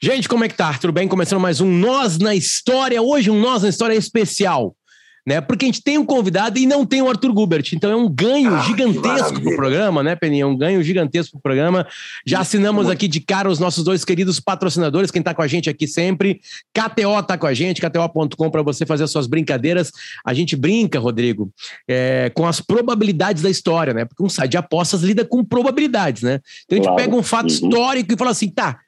[0.00, 0.72] Gente, como é que tá?
[0.74, 1.08] Tudo bem?
[1.08, 3.02] Começando mais um Nós na História.
[3.02, 4.76] Hoje um Nós na História especial,
[5.26, 5.40] né?
[5.40, 7.64] Porque a gente tem um convidado e não tem o Arthur Gubert.
[7.72, 10.46] Então é um ganho ah, gigantesco pro programa, né, Peninha?
[10.46, 11.84] Um ganho gigantesco pro programa.
[12.24, 15.68] Já assinamos aqui de cara os nossos dois queridos patrocinadores, quem tá com a gente
[15.68, 16.40] aqui sempre.
[16.72, 19.90] KTO tá com a gente, KTO.com para você fazer as suas brincadeiras.
[20.24, 21.50] A gente brinca, Rodrigo,
[21.88, 24.04] é, com as probabilidades da história, né?
[24.04, 26.38] Porque um site de apostas lida com probabilidades, né?
[26.66, 27.02] Então a gente claro.
[27.02, 27.68] pega um fato uhum.
[27.68, 28.78] histórico e fala assim, tá,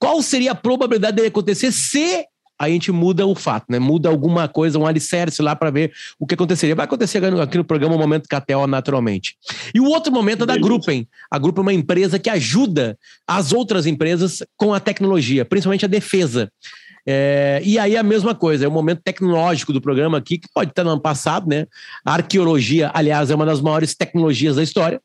[0.00, 2.24] qual seria a probabilidade dele acontecer se
[2.58, 3.78] a gente muda o fato, né?
[3.78, 6.74] Muda alguma coisa, um alicerce lá para ver o que aconteceria.
[6.74, 9.36] Vai acontecer aqui no programa o Momento KTO naturalmente.
[9.74, 11.08] E o outro momento é da Gruppen.
[11.30, 15.88] A Gruppen é uma empresa que ajuda as outras empresas com a tecnologia, principalmente a
[15.88, 16.52] defesa.
[17.06, 20.70] É, e aí a mesma coisa, é o momento tecnológico do programa aqui, que pode
[20.70, 21.66] estar no ano passado, né?
[22.04, 25.00] A arqueologia, aliás, é uma das maiores tecnologias da história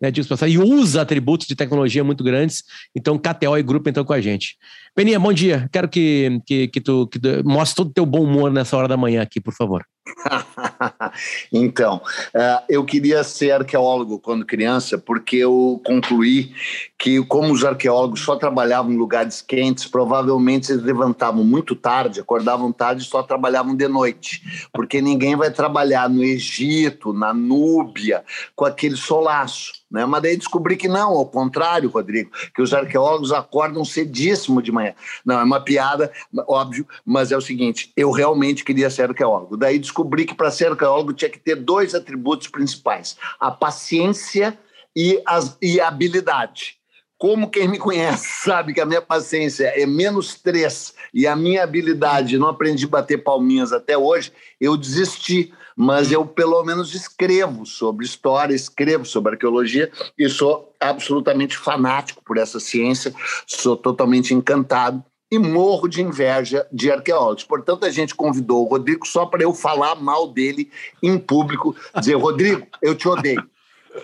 [0.00, 2.62] né, disso passar, e usa atributos de tecnologia muito grandes.
[2.94, 4.56] Então, KTO e Grupo então com a gente.
[4.94, 5.68] Peninha, bom dia.
[5.72, 8.88] Quero que, que, que, tu, que tu mostre todo o teu bom humor nessa hora
[8.88, 9.84] da manhã aqui, por favor.
[11.52, 12.00] então,
[12.34, 16.52] uh, eu queria ser arqueólogo quando criança, porque eu concluí
[16.98, 22.72] que, como os arqueólogos só trabalhavam em lugares quentes, provavelmente eles levantavam muito tarde, acordavam
[22.72, 28.64] tarde e só trabalhavam de noite, porque ninguém vai trabalhar no Egito, na Núbia, com
[28.64, 29.77] aquele solaço.
[29.90, 30.04] Né?
[30.04, 34.94] Mas daí descobri que não, ao contrário, Rodrigo, que os arqueólogos acordam cedíssimo de manhã.
[35.24, 36.12] Não, é uma piada,
[36.46, 39.56] óbvio, mas é o seguinte: eu realmente queria ser arqueólogo.
[39.56, 44.58] Daí descobri que para ser arqueólogo tinha que ter dois atributos principais: a paciência
[44.94, 45.22] e,
[45.62, 46.76] e a habilidade.
[47.16, 51.64] Como quem me conhece sabe que a minha paciência é menos três e a minha
[51.64, 57.64] habilidade, não aprendi a bater palminhas até hoje, eu desisti mas eu pelo menos escrevo
[57.64, 63.14] sobre história, escrevo sobre arqueologia e sou absolutamente fanático por essa ciência,
[63.46, 67.44] sou totalmente encantado e morro de inveja de arqueólogos.
[67.44, 70.68] Portanto, a gente convidou o Rodrigo só para eu falar mal dele
[71.00, 73.44] em público, dizer, Rodrigo, eu te odeio.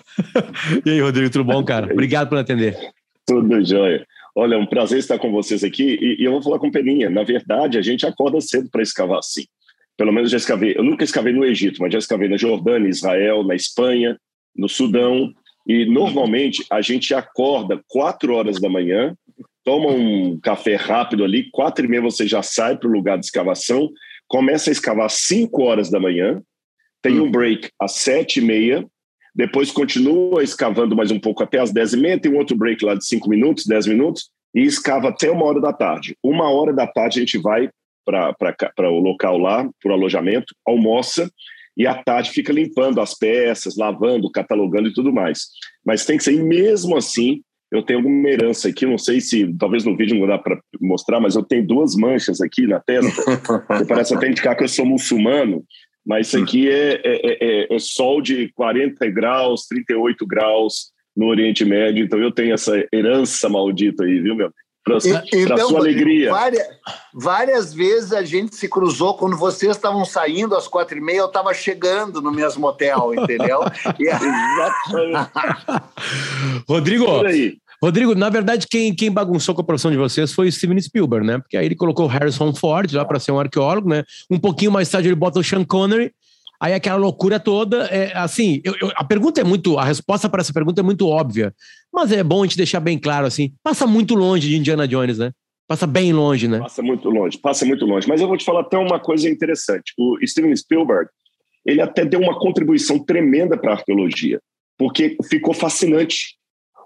[0.85, 1.91] e aí, Rodrigo, tudo bom, cara?
[1.91, 2.77] Obrigado por atender.
[3.27, 4.07] Tudo jóia.
[4.33, 7.09] Olha, é um prazer estar com vocês aqui e, e eu vou falar com Peninha.
[7.09, 9.45] Na verdade, a gente acorda cedo para escavar sim
[9.97, 13.43] pelo menos já escavei, eu nunca escavei no Egito, mas já escavei na Jordânia, Israel,
[13.43, 14.17] na Espanha,
[14.55, 15.33] no Sudão,
[15.67, 19.15] e normalmente a gente acorda quatro horas da manhã,
[19.63, 23.25] toma um café rápido ali, quatro e meia você já sai para o lugar de
[23.25, 23.89] escavação,
[24.27, 26.41] começa a escavar cinco horas da manhã,
[27.01, 28.85] tem um break às sete e meia,
[29.33, 32.83] depois continua escavando mais um pouco até às dez e meia, tem um outro break
[32.85, 36.15] lá de cinco minutos, dez minutos, e escava até uma hora da tarde.
[36.23, 37.69] Uma hora da tarde a gente vai
[38.05, 41.29] para o local lá, para o alojamento, almoça
[41.77, 45.47] e à tarde fica limpando as peças, lavando, catalogando e tudo mais.
[45.85, 49.53] Mas tem que ser, e mesmo assim, eu tenho alguma herança aqui, não sei se,
[49.57, 53.23] talvez no vídeo não dá para mostrar, mas eu tenho duas manchas aqui na testa,
[53.77, 55.63] que parece até indicar que eu sou muçulmano,
[56.05, 61.65] mas isso aqui é, é, é, é sol de 40 graus, 38 graus no Oriente
[61.65, 64.51] Médio, então eu tenho essa herança maldita aí, viu, meu?
[64.85, 64.99] Para
[65.33, 66.29] então, sua alegria.
[66.29, 66.67] Várias,
[67.11, 71.25] várias, vezes a gente se cruzou quando vocês estavam saindo às quatro e meia, eu
[71.25, 73.61] estava chegando no mesmo motel, entendeu?
[73.99, 74.07] e...
[76.69, 77.05] Rodrigo,
[77.81, 81.25] Rodrigo, na verdade, quem, quem bagunçou com a profissão de vocês foi o Steven Spielberg,
[81.25, 81.39] né?
[81.39, 84.03] Porque aí ele colocou o Harrison Ford lá para ser um arqueólogo, né?
[84.29, 86.13] Um pouquinho mais tarde ele bota o Sean Connery
[86.65, 90.41] Aí aquela loucura toda, é, assim, eu, eu, a pergunta é muito, a resposta para
[90.41, 91.53] essa pergunta é muito óbvia,
[91.93, 95.19] mas é bom a gente deixar bem claro, assim, passa muito longe de Indiana Jones,
[95.19, 95.31] né?
[95.67, 96.57] Passa bem longe, né?
[96.57, 98.07] Passa muito longe, passa muito longe.
[98.07, 99.93] Mas eu vou te falar até uma coisa interessante.
[99.95, 101.07] O Steven Spielberg,
[101.63, 104.41] ele até deu uma contribuição tremenda para a arqueologia,
[104.75, 106.35] porque ficou fascinante.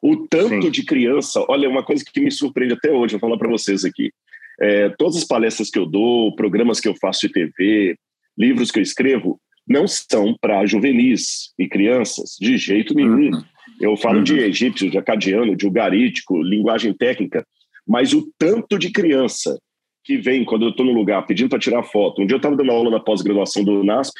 [0.03, 0.71] O tanto Sim.
[0.71, 4.11] de criança, olha, uma coisa que me surpreende até hoje, vou falar para vocês aqui.
[4.59, 7.95] É, todas as palestras que eu dou, programas que eu faço de TV,
[8.37, 9.39] livros que eu escrevo,
[9.69, 13.31] não são para juvenis e crianças, de jeito nenhum.
[13.31, 13.43] Uhum.
[13.79, 14.23] Eu falo uhum.
[14.23, 17.45] de egípcio, de acadiano, de ugarítico, linguagem técnica,
[17.87, 19.57] mas o tanto de criança
[20.03, 22.21] que vem quando eu estou no lugar pedindo para tirar foto.
[22.21, 24.19] Um dia eu estava dando aula na pós-graduação do NASP,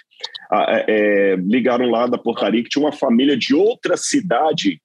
[0.54, 4.80] é, é, ligaram lá da portaria que tinha uma família de outra cidade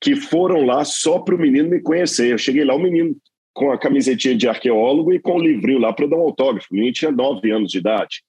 [0.00, 2.32] que foram lá só para o menino me conhecer.
[2.32, 3.14] Eu cheguei lá, o menino
[3.52, 6.68] com a camisetinha de arqueólogo e com o livrinho lá para dar um autógrafo.
[6.70, 8.22] O menino tinha nove anos de idade.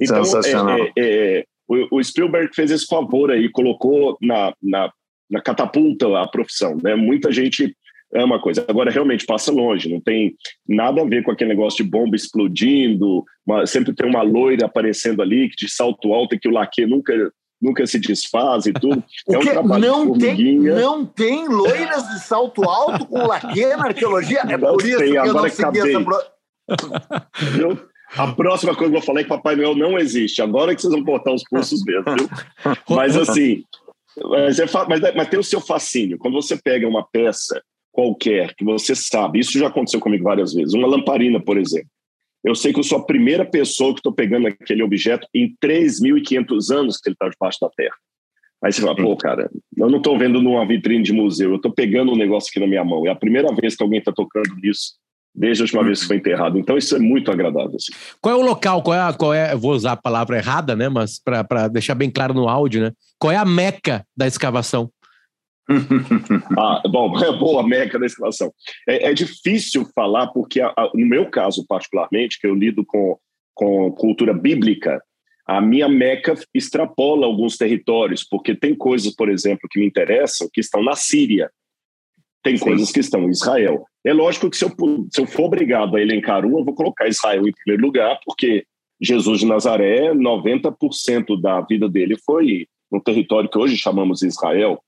[0.00, 4.90] Então, é, é, é, o, o, Spielberg fez esse favor aí, colocou na, na,
[5.30, 6.76] na catapulta a profissão.
[6.82, 6.94] Né?
[6.94, 7.76] Muita gente
[8.14, 8.64] ama a coisa.
[8.66, 10.34] Agora, realmente, passa longe, não tem
[10.66, 15.22] nada a ver com aquele negócio de bomba explodindo, uma, sempre tem uma loira aparecendo
[15.22, 17.12] ali, que de salto alto, que o laque nunca
[17.60, 19.04] nunca se desfaz e tudo.
[19.28, 24.40] É um trabalho não tem, não tem loiras de salto alto com laque na arqueologia?
[24.48, 26.00] É por isso tem, que eu não segui essa...
[26.00, 27.89] Pro...
[28.16, 30.42] A próxima coisa que eu vou falar é que Papai Noel não existe.
[30.42, 32.28] Agora que vocês vão botar os pulsos mesmo, viu?
[32.96, 33.64] Mas assim,
[34.16, 36.18] mas, é, mas, mas tem o seu fascínio.
[36.18, 37.62] Quando você pega uma peça
[37.92, 41.88] qualquer que você sabe, isso já aconteceu comigo várias vezes, uma lamparina, por exemplo.
[42.42, 46.74] Eu sei que eu sou a primeira pessoa que estou pegando aquele objeto em 3.500
[46.74, 47.94] anos que ele está debaixo da terra.
[48.62, 51.72] Aí você fala, pô, cara, eu não estou vendo numa vitrine de museu, eu estou
[51.72, 53.06] pegando um negócio aqui na minha mão.
[53.06, 54.94] É a primeira vez que alguém está tocando nisso
[55.34, 56.58] desde a última vez que foi enterrado.
[56.58, 57.76] Então isso é muito agradável.
[57.76, 57.92] Assim.
[58.20, 58.82] Qual é o local?
[58.82, 59.54] Qual é, a, qual é?
[59.54, 60.88] Vou usar a palavra errada, né?
[60.88, 62.92] Mas para deixar bem claro no áudio, né?
[63.18, 64.90] Qual é a meca da escavação?
[66.58, 68.52] ah, bom, é boa a meca da escavação.
[68.88, 73.16] É, é difícil falar porque, a, a, no meu caso particularmente, que eu lido com,
[73.54, 75.00] com cultura bíblica,
[75.46, 80.60] a minha meca extrapola alguns territórios, porque tem coisas, por exemplo, que me interessam que
[80.60, 81.50] estão na Síria,
[82.42, 82.64] tem Sim.
[82.64, 83.84] coisas que estão em Israel.
[84.04, 84.70] É lógico que se eu,
[85.10, 88.64] se eu for obrigado a elencar um, eu vou colocar Israel em primeiro lugar, porque
[89.00, 94.82] Jesus de Nazaré, 90% da vida dele foi no território que hoje chamamos Israel,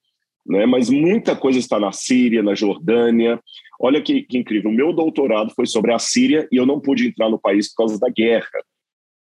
[0.47, 0.67] né?
[0.67, 3.41] mas muita coisa está na Síria, na Jordânia.
[3.81, 7.07] Olha que, que incrível, o meu doutorado foi sobre a Síria e eu não pude
[7.07, 8.49] entrar no país por causa da guerra,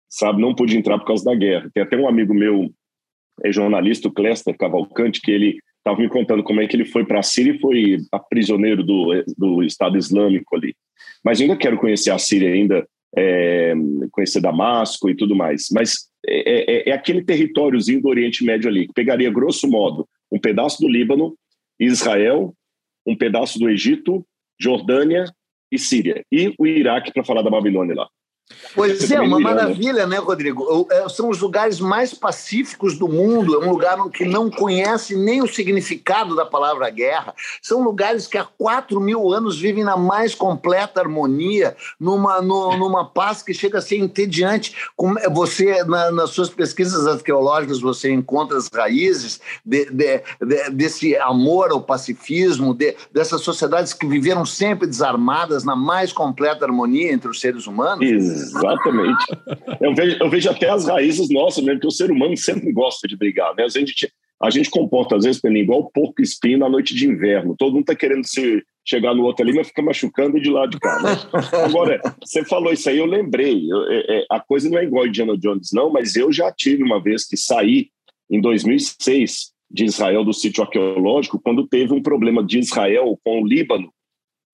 [0.09, 0.41] sabe?
[0.41, 1.69] Não pude entrar por causa da guerra.
[1.73, 2.69] Tem até um amigo meu,
[3.43, 7.05] é jornalista, o Cléster Cavalcante, que ele estava me contando como é que ele foi
[7.05, 7.97] para a Síria e foi
[8.27, 10.75] prisioneiro do, do Estado Islâmico ali.
[11.23, 13.73] Mas ainda quero conhecer a Síria ainda, é,
[14.11, 15.67] conhecer Damasco e tudo mais.
[15.71, 20.39] Mas é, é, é, aquele territóriozinho do Oriente Médio ali, que pegaria, grosso modo, um
[20.39, 21.37] pedaço do Líbano,
[21.79, 22.51] Israel,
[23.05, 24.25] um pedaço do Egito,
[24.59, 25.25] Jordânia
[25.71, 26.25] e Síria.
[26.31, 28.09] E o Iraque, para falar da Babilônia lá.
[28.75, 30.87] Pois é, uma maravilha, né, Rodrigo?
[30.91, 33.55] É, são os lugares mais pacíficos do mundo.
[33.55, 37.33] É um lugar que não conhece nem o significado da palavra guerra.
[37.61, 43.05] São lugares que há quatro mil anos vivem na mais completa harmonia, numa, no, numa
[43.05, 44.75] paz que chega a ser entediante.
[45.31, 51.71] Você, na, nas suas pesquisas arqueológicas, você encontra as raízes de, de, de, desse amor
[51.71, 52.77] ao pacifismo,
[53.11, 58.05] dessas sociedades que viveram sempre desarmadas na mais completa harmonia entre os seres humanos.
[58.05, 58.34] Isso.
[58.35, 59.25] Exatamente.
[59.81, 63.07] Eu vejo, eu vejo até as raízes nossas mesmo, que o ser humano sempre gosta
[63.07, 63.63] de brigar, né?
[63.63, 64.11] A gente,
[64.41, 67.55] a gente comporta, às vezes, igual o porco espinho na noite de inverno.
[67.57, 70.79] Todo mundo está querendo se chegar no outro ali, mas fica machucando de lado de
[70.79, 71.09] cá, né?
[71.65, 73.65] Agora, você falou isso aí, eu lembrei.
[73.69, 76.51] Eu, é, é, a coisa não é igual a Indiana Jones, não, mas eu já
[76.51, 77.89] tive uma vez que saí,
[78.29, 83.47] em 2006, de Israel, do sítio arqueológico, quando teve um problema de Israel com o
[83.47, 83.91] Líbano,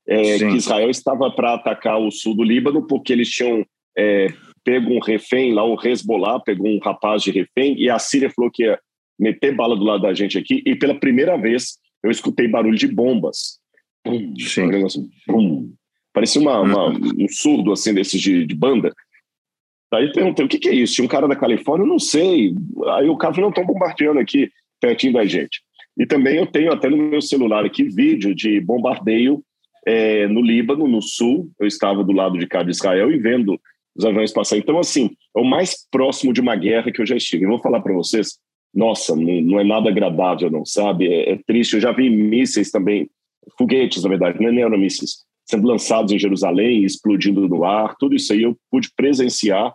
[0.08, 3.66] é, que Israel estava para atacar o sul do Líbano porque eles tinham
[3.98, 4.28] é,
[4.64, 8.52] pego um refém lá, o Hezbollah pegou um rapaz de refém e a Síria falou
[8.52, 8.80] que ia
[9.20, 12.88] meter bala do lado da gente aqui e pela primeira vez eu escutei barulho de
[12.88, 13.60] bombas.
[14.04, 14.70] Pum, Sim.
[15.30, 15.74] Um
[16.14, 18.94] Parecia uma, uma, um surdo assim desses de, de banda.
[19.94, 20.96] Aí perguntei, o que, que, é isso?
[20.96, 21.84] Tinha um cara da Califórnia?
[21.84, 22.54] Eu não sei.
[22.96, 24.50] Aí o cara falou, não, estão bombardeando aqui
[24.80, 25.62] pertinho da gente.
[25.98, 29.44] E também eu tenho até no meu celular aqui vídeo de bombardeio
[29.86, 31.50] é, no Líbano, no sul.
[31.60, 33.60] Eu estava do lado de cá de Israel e vendo
[33.96, 34.58] os aviões passar.
[34.58, 37.46] Então, assim, é o mais próximo de uma guerra que eu já estive.
[37.46, 38.38] Eu vou falar para vocês,
[38.74, 41.08] nossa, não, não, é nada agradável, não, sabe?
[41.08, 41.74] É, é, triste.
[41.74, 43.10] Eu já vi mísseis também,
[43.58, 47.96] foguetes, na verdade, não é nem eram mísseis, sendo lançados em Jerusalém, explodindo no ar.
[48.00, 49.74] Tudo isso aí eu pude presenciar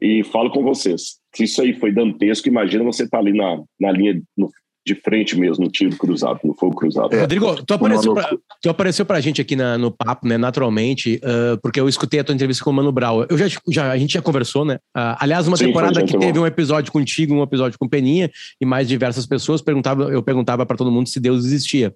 [0.00, 1.18] e falo com vocês.
[1.34, 4.48] Se isso aí foi dantesco, imagina você estar tá ali na, na linha, no
[4.86, 7.14] de frente mesmo, no tiro cruzado, no fogo cruzado.
[7.14, 7.20] É.
[7.20, 8.30] Rodrigo, tu apareceu, pra,
[8.62, 12.24] tu apareceu pra gente aqui na, no papo, né, naturalmente, uh, porque eu escutei a
[12.24, 13.26] tua entrevista com o Mano Brown.
[13.28, 14.76] Eu já, já, a gente já conversou, né?
[14.96, 18.64] Uh, aliás, uma Sim, temporada que teve um episódio contigo, um episódio com Peninha e
[18.64, 21.94] mais diversas pessoas, perguntava, eu perguntava para todo mundo se Deus existia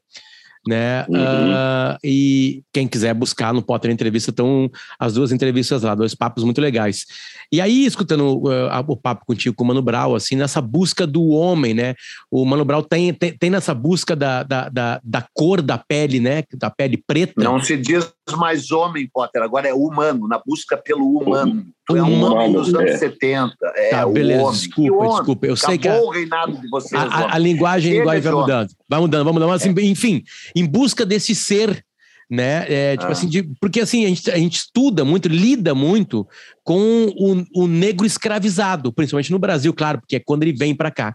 [0.66, 1.04] né?
[1.08, 1.16] Uhum.
[1.16, 6.44] Uh, e quem quiser buscar no Potter Entrevista, estão as duas entrevistas lá, dois papos
[6.44, 7.06] muito legais.
[7.52, 11.28] E aí, escutando uh, o papo contigo com o Mano Brown, assim, nessa busca do
[11.28, 11.94] homem, né?
[12.30, 16.20] O Mano Brown tem, tem, tem nessa busca da, da, da, da, cor da pele,
[16.20, 16.42] né?
[16.54, 17.42] Da pele preta.
[17.42, 21.66] Não se diz mais homem, Potter, agora é humano, na busca pelo humano.
[21.86, 22.96] Tu é um humano, homem dos anos é.
[22.96, 23.54] 70.
[23.76, 24.52] É, tá, beleza, homem.
[24.52, 25.10] desculpa, homem?
[25.10, 25.46] desculpa.
[25.46, 28.32] Eu sei que a, o reinado de vocês, a, a, a linguagem, a linguagem vai
[28.32, 28.70] mudando.
[28.88, 29.48] Vai mudando, vai mudando.
[29.50, 29.82] Mas, assim, é.
[29.82, 30.22] enfim,
[30.56, 31.84] em busca desse ser
[32.30, 32.64] né?
[32.68, 33.12] É, tipo ah.
[33.12, 36.26] assim, de, porque assim, a gente, a gente estuda muito, lida muito
[36.62, 40.90] com o, o negro escravizado, principalmente no Brasil, claro, porque é quando ele vem para
[40.90, 41.14] cá.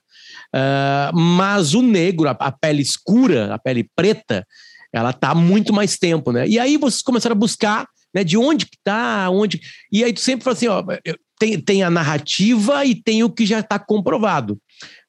[0.56, 4.46] Uh, mas o negro, a, a, pele escura, a pele preta,
[4.94, 6.48] ela tá há muito mais tempo, né?
[6.48, 9.62] E aí vocês começaram a buscar, né, de onde que tá, onde...
[9.92, 10.84] E aí tu sempre fala assim, ó,
[11.40, 14.60] tem, tem a narrativa e tem o que já está comprovado.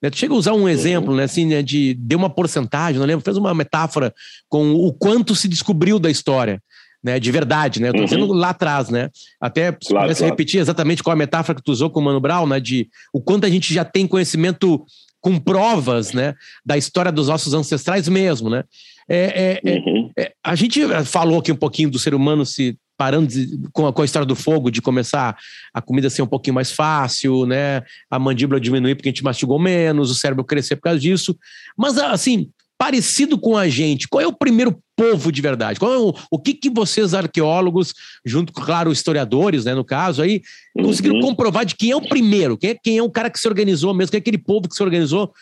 [0.02, 0.10] Né?
[0.10, 3.24] Tu chega a usar um exemplo, né, assim, né, de deu uma porcentagem, não lembro,
[3.24, 4.14] fez uma metáfora
[4.48, 6.62] com o quanto se descobriu da história.
[7.02, 7.88] Né, de verdade, né?
[7.88, 8.04] Eu tô uhum.
[8.04, 9.08] dizendo lá atrás, né?
[9.40, 10.24] Até se claro, claro.
[10.26, 12.60] repetir exatamente qual a metáfora que tu usou com o Mano Brown, né?
[12.60, 14.84] De o quanto a gente já tem conhecimento
[15.18, 16.34] com provas, né?
[16.62, 18.64] Da história dos nossos ancestrais mesmo, né?
[19.12, 20.10] É, é, é uhum.
[20.16, 23.92] é, a gente falou aqui um pouquinho do ser humano se parando de, com, a,
[23.92, 25.36] com, a, história do fogo, de começar
[25.74, 27.82] a comida ser um pouquinho mais fácil, né?
[28.10, 31.36] A mandíbula diminuir porque a gente mastigou menos, o cérebro crescer por causa disso.
[31.76, 35.80] Mas, assim, parecido com a gente, qual é o primeiro povo de verdade?
[35.80, 40.22] Qual é o, o que, que vocês, arqueólogos, junto com, claro, historiadores, né, no caso
[40.22, 40.40] aí,
[40.74, 41.22] conseguiram uhum.
[41.22, 42.56] comprovar de quem é o primeiro?
[42.56, 44.12] Quem é, quem é o cara que se organizou mesmo?
[44.12, 45.32] Quem é aquele povo que se organizou?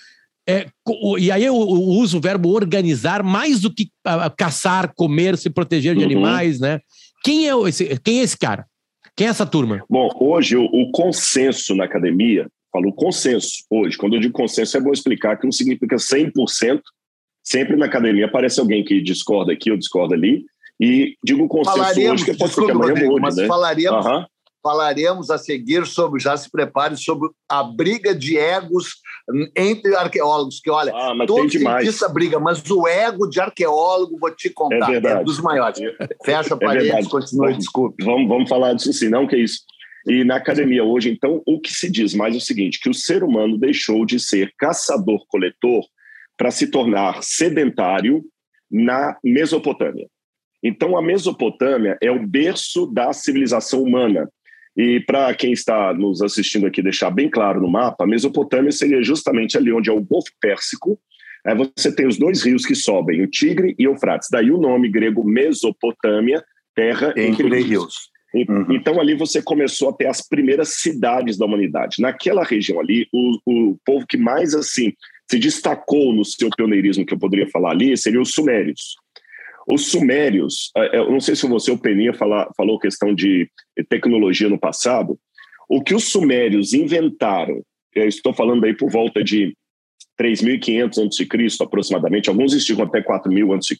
[0.48, 0.66] É,
[1.18, 3.90] e aí eu uso o verbo organizar mais do que
[4.34, 6.06] caçar, comer, se proteger de uhum.
[6.06, 6.80] animais, né?
[7.22, 8.64] Quem é, esse, quem é esse cara?
[9.14, 9.84] Quem é essa turma?
[9.90, 14.80] Bom, hoje o, o consenso na academia, falo consenso hoje, quando eu digo consenso é
[14.80, 16.80] bom explicar que não significa 100%,
[17.44, 20.46] sempre na academia aparece alguém que discorda aqui ou discorda ali,
[20.80, 23.46] e digo consenso falaremos, hoje, que pode ser que amanhã mude, mas né?
[23.46, 24.24] falaremos, uhum
[24.62, 28.96] falaremos a seguir sobre, já se prepare, sobre a briga de egos
[29.56, 34.50] entre arqueólogos, que olha, ah, todo cientista briga, mas o ego de arqueólogo, vou te
[34.50, 35.78] contar, é, é dos maiores.
[36.24, 38.04] Fecha a parede, é continua, desculpe.
[38.04, 39.60] Vamos, vamos falar disso sim, não que é isso.
[40.06, 42.94] E na academia hoje, então, o que se diz mais é o seguinte, que o
[42.94, 45.84] ser humano deixou de ser caçador-coletor
[46.36, 48.24] para se tornar sedentário
[48.70, 50.08] na Mesopotâmia.
[50.62, 54.30] Então, a Mesopotâmia é o berço da civilização humana.
[54.78, 59.02] E para quem está nos assistindo aqui deixar bem claro no mapa, a Mesopotâmia seria
[59.02, 60.96] justamente ali onde é o Golfo Pérsico.
[61.44, 64.28] Aí você tem os dois rios que sobem, o Tigre e o Eufrates.
[64.30, 66.44] Daí o nome grego Mesopotâmia,
[66.76, 68.08] terra entre, entre rios.
[68.32, 68.66] Uhum.
[68.70, 71.96] Então ali você começou a ter as primeiras cidades da humanidade.
[72.00, 74.92] Naquela região ali, o, o povo que mais assim
[75.28, 78.96] se destacou no seu pioneirismo que eu poderia falar ali seria os sumérios.
[79.70, 83.50] Os sumérios, é, é, eu não sei se você, o Peninha, fala, falou questão de
[83.88, 85.18] tecnologia no passado.
[85.68, 87.62] O que os sumérios inventaram,
[87.94, 89.54] eu estou falando aí por volta de
[90.18, 93.76] 3.500 a.C., aproximadamente, alguns estimam até 4.000 a.C.,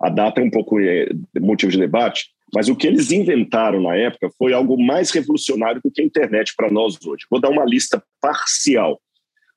[0.00, 3.94] a data é um pouco é, motivo de debate, mas o que eles inventaram na
[3.94, 7.26] época foi algo mais revolucionário do que a internet para nós hoje.
[7.30, 9.00] Vou dar uma lista parcial.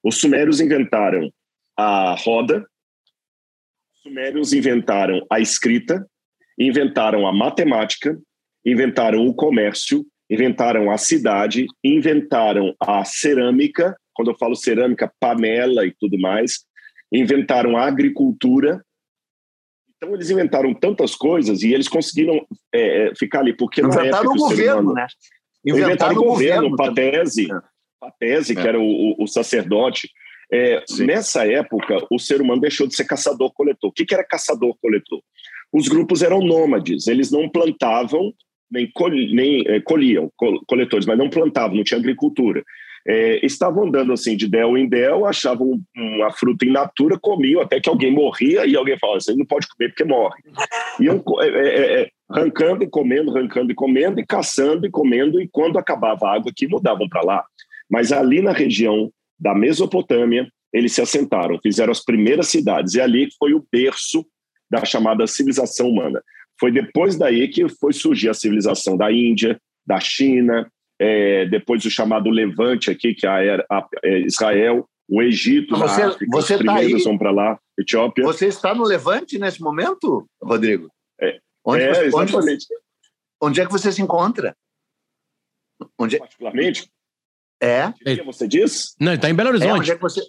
[0.03, 1.31] Os sumérios inventaram
[1.77, 2.67] a roda,
[4.03, 6.05] sumérios inventaram a escrita,
[6.59, 8.19] inventaram a matemática,
[8.65, 15.95] inventaram o comércio, inventaram a cidade, inventaram a cerâmica, quando eu falo cerâmica, panela e
[15.97, 16.65] tudo mais,
[17.11, 18.83] inventaram a agricultura.
[19.95, 24.35] Então eles inventaram tantas coisas e eles conseguiram é, é ficar ali, porque inventaram o
[24.35, 25.07] governo, humano, né?
[25.65, 27.47] Inventaram, inventaram o governo, governo Patese,
[27.99, 28.61] Patese, é.
[28.61, 30.09] que era o, o sacerdote,
[30.51, 33.89] é, nessa época, o ser humano deixou de ser caçador-coletor.
[33.89, 35.21] O que, que era caçador-coletor?
[35.71, 38.33] Os grupos eram nômades, eles não plantavam,
[38.71, 42.63] nem, col nem é, colhiam, col coletores, mas não plantavam, não tinha agricultura.
[43.05, 47.79] É, estavam andando assim de del em del, achavam uma fruta in natura, comiam até
[47.81, 50.41] que alguém morria e alguém falava: Você não pode comer porque morre.
[51.01, 55.49] Iam é, é, é, arrancando e comendo, arrancando e comendo, e caçando e comendo, e
[55.51, 57.45] quando acabava a água aqui, mudavam para lá.
[57.89, 63.29] Mas ali na região da Mesopotâmia, eles se assentaram, fizeram as primeiras cidades, e ali
[63.37, 64.25] foi o berço
[64.69, 66.21] da chamada civilização humana.
[66.59, 71.91] Foi depois daí que foi surgir a civilização da Índia, da China, é, depois o
[71.91, 73.87] chamado Levante aqui, que é a, a
[74.25, 78.23] Israel, o Egito, você, na África, você os tá primeiros tá vão para lá, Etiópia.
[78.23, 80.89] Você está no Levante nesse momento, Rodrigo?
[81.19, 82.35] É, onde, é, você.
[82.35, 82.57] Onde,
[83.41, 84.55] onde, é que você se encontra?
[85.99, 86.15] Onde...
[86.15, 86.89] É- Particularmente?
[87.63, 87.87] É.
[87.87, 88.95] O que você diz?
[88.99, 89.69] Não, ele está em Belo Horizonte.
[89.69, 90.21] É, onde é que você...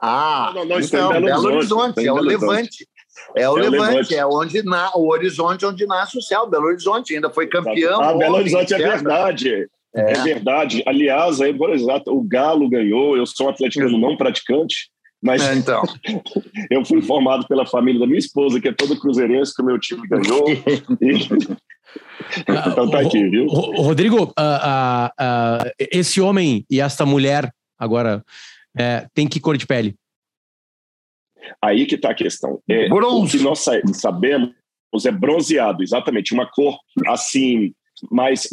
[0.00, 2.88] Ah, não, não, não então, Belo, Belo Horizonte, Horizonte é o Levante.
[3.34, 6.46] É o, é Levante, Levante, é onde na, o horizonte onde nasce o céu.
[6.46, 8.00] Belo Horizonte ainda foi campeão.
[8.00, 9.68] Ah, Belo Horizonte é verdade.
[9.94, 10.12] É.
[10.12, 10.22] é.
[10.22, 10.82] verdade.
[10.86, 13.16] Aliás, aí, por exemplo, o Galo ganhou.
[13.16, 14.90] Eu sou um atleticano não praticante,
[15.26, 15.82] mas é, então.
[16.70, 19.76] eu fui formado pela família da minha esposa, que é todo cruzeirense, que o meu
[19.78, 20.44] time ganhou.
[22.46, 23.46] então tá aqui, viu?
[23.48, 28.24] Rodrigo, uh, uh, uh, esse homem e esta mulher, agora,
[28.78, 29.96] é, tem que cor de pele?
[31.60, 32.60] Aí que está a questão.
[32.68, 33.64] É, o que nós
[33.94, 34.54] sabemos
[35.04, 36.78] é bronzeado, exatamente, uma cor
[37.08, 37.74] assim,
[38.10, 38.48] mais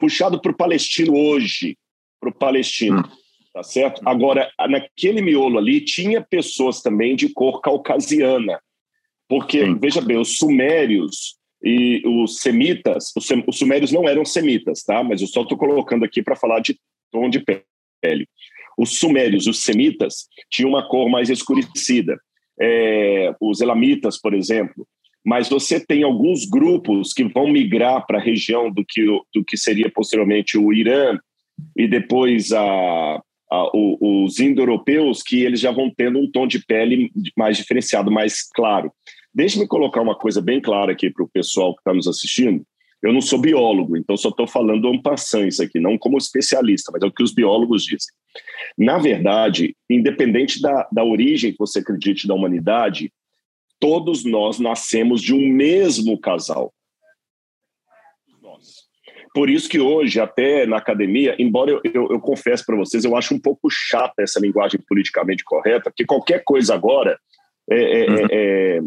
[0.00, 1.76] puxado para o palestino hoje,
[2.18, 3.23] para o palestino, hum.
[3.54, 4.02] Tá certo?
[4.04, 8.60] Agora, naquele miolo ali, tinha pessoas também de cor caucasiana,
[9.28, 9.78] porque, hum.
[9.80, 15.02] veja bem, os sumérios, e os semitas, os, os sumérios não eram semitas, tá?
[15.02, 16.78] Mas eu só estou colocando aqui para falar de
[17.10, 18.28] tom de pele.
[18.76, 22.20] Os sumérios, os semitas, tinham uma cor mais escurecida.
[22.60, 24.86] É, os elamitas, por exemplo.
[25.24, 29.02] Mas você tem alguns grupos que vão migrar para a região do que,
[29.34, 31.18] do que seria posteriormente o Irã
[31.74, 33.22] e depois a,
[33.72, 38.92] os indo-europeus, que eles já vão tendo um tom de pele mais diferenciado, mais claro.
[39.34, 42.64] Deixe-me colocar uma coisa bem clara aqui para o pessoal que está nos assistindo.
[43.02, 47.02] Eu não sou biólogo, então só estou falando passant isso aqui, não como especialista, mas
[47.02, 48.14] é o que os biólogos dizem.
[48.78, 53.12] Na verdade, independente da, da origem que você acredite da humanidade,
[53.78, 56.72] todos nós nascemos de um mesmo casal.
[59.34, 63.16] Por isso que hoje, até na academia, embora eu, eu, eu confesso para vocês, eu
[63.16, 67.18] acho um pouco chata essa linguagem politicamente correta, porque qualquer coisa agora
[67.68, 68.26] é, é, uhum.
[68.30, 68.80] é,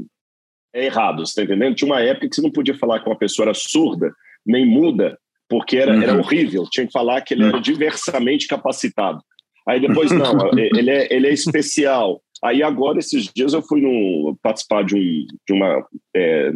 [0.73, 1.75] é errado, você está entendendo?
[1.75, 4.13] Tinha uma época que você não podia falar que uma pessoa era surda,
[4.45, 6.01] nem muda, porque era, uhum.
[6.01, 6.63] era horrível.
[6.71, 7.61] Tinha que falar que ele era uhum.
[7.61, 9.19] diversamente capacitado.
[9.67, 12.21] Aí depois, não, ele é, ele é especial.
[12.41, 15.85] Aí agora, esses dias, eu fui no, participar de, um, de uma,
[16.15, 16.51] é,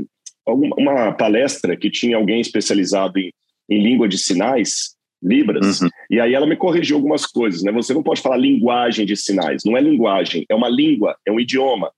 [0.48, 3.33] uma palestra que tinha alguém especializado em,
[3.71, 5.89] em língua de sinais, Libras, uhum.
[6.09, 7.71] e aí ela me corrigiu algumas coisas, né?
[7.73, 11.39] Você não pode falar linguagem de sinais, não é linguagem, é uma língua, é um
[11.39, 11.91] idioma.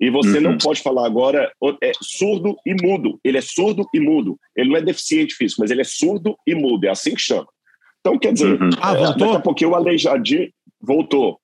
[0.00, 0.44] E você uhum.
[0.44, 3.20] não pode falar agora é surdo e mudo.
[3.22, 4.38] Ele é surdo e mudo.
[4.56, 6.86] Ele não é deficiente físico, mas ele é surdo e mudo.
[6.86, 7.46] É assim que chama.
[8.00, 8.70] Então, quer dizer, uhum.
[8.80, 11.38] ah, é, daqui a pouquinho o aleijadinho voltou.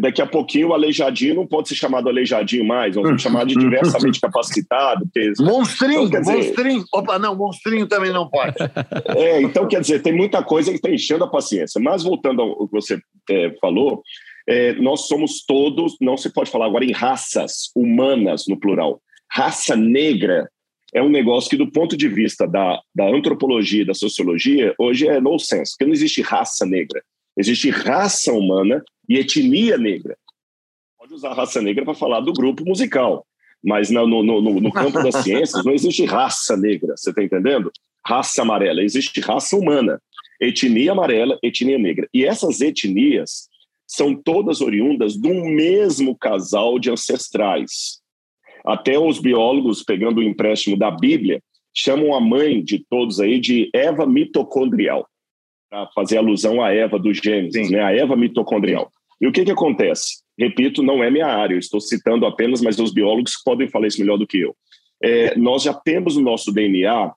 [0.00, 4.20] Daqui a pouquinho o aleijadinho não pode ser chamado aleijadinho mais, vamos chamar de diversamente
[4.20, 5.04] capacitado.
[5.04, 6.84] Porque, monstrinho, então, dizer, monstrinho.
[6.92, 8.56] Opa, não, monstrinho também não pode.
[9.16, 11.80] É, então, quer dizer, tem muita coisa que está enchendo a paciência.
[11.80, 12.98] Mas voltando ao que você
[13.30, 14.02] é, falou,
[14.48, 19.00] é, nós somos todos, não se pode falar agora em raças humanas no plural.
[19.30, 20.48] Raça negra
[20.94, 25.08] é um negócio que, do ponto de vista da, da antropologia e da sociologia, hoje
[25.08, 27.02] é no sense, porque não existe raça negra.
[27.36, 30.16] Existe raça humana e etnia negra.
[30.98, 33.26] Pode usar raça negra para falar do grupo musical,
[33.62, 37.70] mas no, no, no, no campo das ciências não existe raça negra, você está entendendo?
[38.04, 40.00] Raça amarela, existe raça humana,
[40.40, 42.08] etnia amarela, etnia negra.
[42.12, 43.48] E essas etnias,
[43.86, 48.00] são todas oriundas do mesmo casal de ancestrais.
[48.64, 51.40] Até os biólogos, pegando o empréstimo da Bíblia,
[51.72, 55.08] chamam a mãe de todos aí de Eva mitocondrial,
[55.70, 57.80] para fazer alusão à Eva do Gênesis, né?
[57.82, 58.90] a Eva mitocondrial.
[59.20, 60.22] E o que, que acontece?
[60.38, 64.00] Repito, não é minha área, eu estou citando apenas, mas os biólogos podem falar isso
[64.00, 64.54] melhor do que eu.
[65.02, 67.12] É, nós já temos no nosso DNA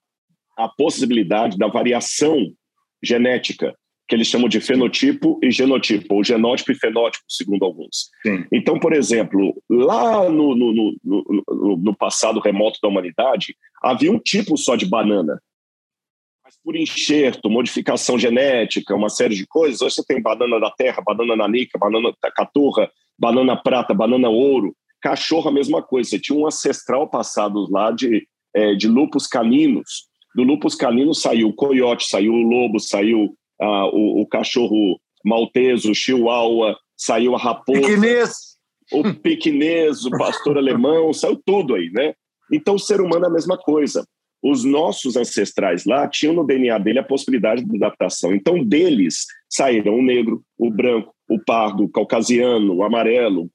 [0.58, 2.52] a possibilidade da variação
[3.04, 3.76] genética
[4.10, 8.10] que eles chamam de fenotipo e genotipo, ou genótipo e fenótipo, segundo alguns.
[8.24, 8.44] Sim.
[8.52, 14.58] Então, por exemplo, lá no, no, no, no, passado remoto da humanidade, havia um tipo
[14.58, 15.40] só de banana.
[16.64, 21.36] Por enxerto, modificação genética, uma série de coisas, hoje você tem banana da terra, banana
[21.36, 24.76] nanica, banana caturra, banana prata, banana ouro.
[25.02, 26.10] Cachorro, a mesma coisa.
[26.10, 30.10] Você tinha um ancestral passado lá de, é, de lupus caninos.
[30.36, 35.90] Do lupus canino saiu o coiote, saiu o lobo, saiu ah, o, o, cachorro maltese,
[35.90, 37.82] o chihuahua, saiu a raposa.
[37.82, 38.32] Piquinês.
[38.92, 42.14] O piquinês, o pastor alemão, saiu tudo aí, né?
[42.52, 44.04] Então, o ser humano é a mesma coisa.
[44.42, 48.34] Os nossos ancestrais lá tinham no DNA dele a possibilidade de adaptação.
[48.34, 53.50] Então, deles saíram o negro, o branco, o pardo, o caucasiano, o amarelo,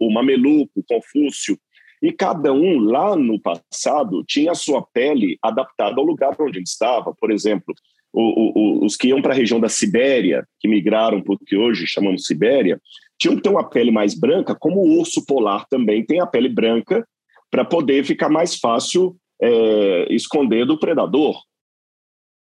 [0.00, 1.58] o mameluco, o confúcio.
[2.02, 7.14] E cada um lá no passado tinha a sua pele adaptada ao lugar onde estava.
[7.14, 7.74] Por exemplo,
[8.12, 11.56] o, o, os que iam para a região da Sibéria, que migraram para o que
[11.56, 12.80] hoje chamamos Sibéria,
[13.18, 16.48] tinham que ter uma pele mais branca, como o urso polar também tem a pele
[16.48, 17.06] branca,
[17.50, 21.40] para poder ficar mais fácil é, esconder do predador.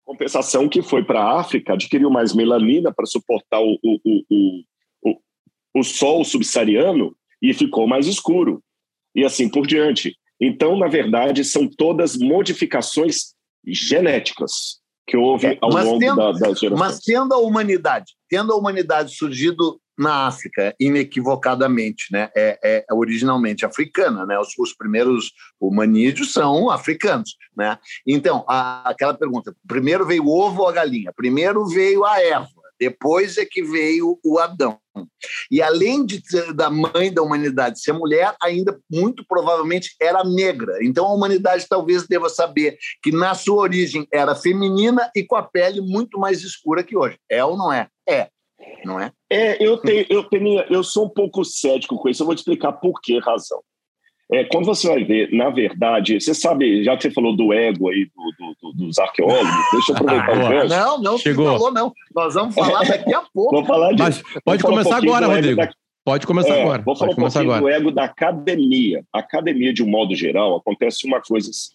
[0.05, 4.63] Compensação que foi para a África, adquiriu mais melanina para suportar o, o, o,
[5.03, 5.21] o,
[5.81, 8.63] o sol subsaariano e ficou mais escuro.
[9.15, 10.17] E assim por diante.
[10.41, 13.35] Então, na verdade, são todas modificações
[13.67, 16.79] genéticas que houve é, ao longo tendo, da, das gerações.
[16.79, 22.31] Mas tendo a humanidade, tendo a humanidade surgido na África, inequivocadamente, né?
[22.37, 24.39] É, é originalmente africana, né?
[24.39, 27.79] Os, os, primeiros humanídeos são africanos, né?
[28.07, 31.13] Então, a, aquela pergunta: primeiro veio o ovo ou a galinha?
[31.15, 32.49] Primeiro veio a Eva.
[32.79, 34.79] Depois é que veio o Adão.
[35.51, 36.23] E além de,
[36.55, 40.79] da mãe da humanidade ser mulher, ainda muito provavelmente era negra.
[40.81, 45.43] Então a humanidade talvez deva saber que na sua origem era feminina e com a
[45.43, 47.19] pele muito mais escura que hoje.
[47.29, 47.89] É ou não é?
[48.09, 48.29] É.
[48.85, 49.13] Não é?
[49.31, 52.23] É, eu tenho, eu tenho, eu sou um pouco cético com isso.
[52.23, 53.61] Eu vou te explicar por que razão.
[54.31, 57.89] É, quando você vai ver, na verdade, você sabe, já que você falou do ego
[57.89, 60.69] aí do, do, do, dos arqueólogos, deixa eu aproveitar o gancho.
[60.69, 61.47] Não, não, Chegou.
[61.47, 61.93] falou, não.
[62.15, 63.57] Nós vamos falar daqui a pouco.
[63.57, 64.23] Vou falar disso.
[64.35, 65.57] Mas pode começar um agora, Rodrigo.
[65.57, 65.71] Da...
[66.05, 66.83] Pode começar é, agora.
[66.83, 67.61] Vou falar pode um pouquinho agora.
[67.61, 69.03] do ego da academia.
[69.13, 71.71] A academia, de um modo geral, acontece uma coisa assim.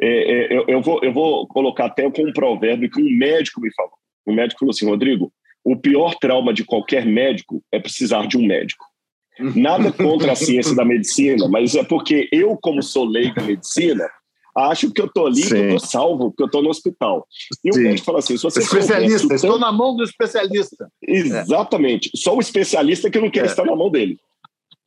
[0.00, 3.60] É, é, eu, eu, vou, eu vou colocar até com um provérbio que um médico
[3.60, 3.92] me falou.
[4.26, 5.30] Um médico falou assim, Rodrigo,
[5.64, 8.84] o pior trauma de qualquer médico é precisar de um médico.
[9.38, 14.08] Nada contra a ciência da medicina, mas é porque eu, como sou leigo em medicina,
[14.56, 15.48] acho que eu estou ali, Sim.
[15.48, 17.26] que eu estou salvo, que eu estou no hospital.
[17.64, 19.34] E o médico fala assim: se você especialista, tanto...
[19.34, 20.88] estou na mão do especialista.
[21.02, 22.10] Exatamente.
[22.14, 22.16] É.
[22.16, 23.46] Só o especialista que não quer é.
[23.46, 24.18] estar na mão dele.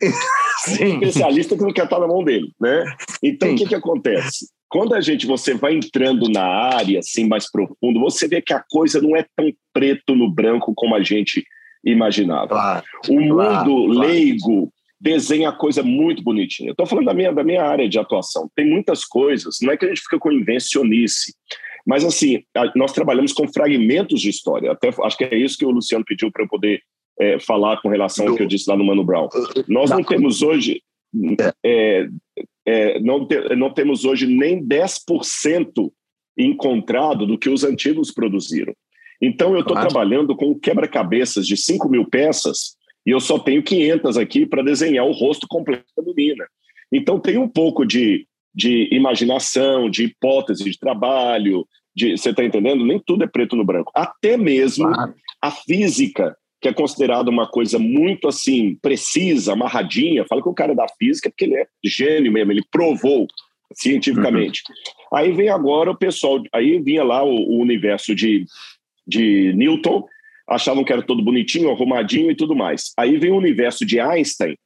[0.63, 0.97] Sim.
[0.99, 2.85] O especialista que não quer estar na mão dele, né?
[3.21, 4.47] Então, o que, que acontece?
[4.69, 8.63] Quando a gente você vai entrando na área assim mais profundo, você vê que a
[8.69, 11.43] coisa não é tão preto no branco como a gente
[11.85, 12.47] imaginava.
[12.47, 16.71] Claro, o mundo claro, leigo desenha coisa muito bonitinha.
[16.71, 18.49] Estou falando da minha, da minha área de atuação.
[18.55, 21.33] Tem muitas coisas, não é que a gente fica com invencionice,
[21.85, 24.71] mas assim, a, nós trabalhamos com fragmentos de história.
[24.71, 26.81] Até acho que é isso que o Luciano pediu para eu poder
[27.19, 29.29] é, falar com relação ao que eu disse lá no Mano Brown.
[29.67, 30.81] Nós não temos hoje.
[31.65, 32.07] É,
[32.67, 35.89] é, não, te, não temos hoje nem 10%
[36.37, 38.73] encontrado do que os antigos produziram.
[39.21, 39.89] Então, eu estou claro.
[39.89, 42.75] trabalhando com quebra-cabeças de 5 mil peças
[43.05, 46.45] e eu só tenho 500 aqui para desenhar o rosto completo da menina.
[46.91, 52.85] Então, tem um pouco de, de imaginação, de hipótese de trabalho, de, você está entendendo?
[52.85, 53.91] Nem tudo é preto no branco.
[53.95, 55.15] Até mesmo claro.
[55.41, 56.35] a física,
[56.67, 60.25] que é considerada uma coisa muito assim, precisa, amarradinha.
[60.25, 63.27] Fala que o cara é da física porque ele é gênio mesmo, ele provou
[63.73, 64.61] cientificamente.
[64.69, 65.17] Uhum.
[65.17, 68.45] Aí vem agora o pessoal, aí vinha lá o, o universo de
[69.07, 70.05] de Newton,
[70.47, 72.91] achavam que era todo bonitinho, arrumadinho e tudo mais.
[72.97, 74.57] Aí vem o universo de Einstein,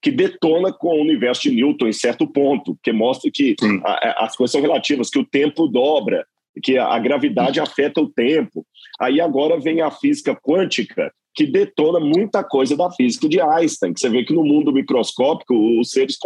[0.00, 4.34] que detona com o universo de Newton em certo ponto, que mostra que a, as
[4.34, 6.26] coisas são relativas, que o tempo dobra,
[6.62, 8.66] que a, a gravidade afeta o tempo.
[8.98, 14.00] Aí agora vem a física quântica, que detona muita coisa da física de Einstein, que
[14.00, 16.18] você vê que no mundo microscópico os seres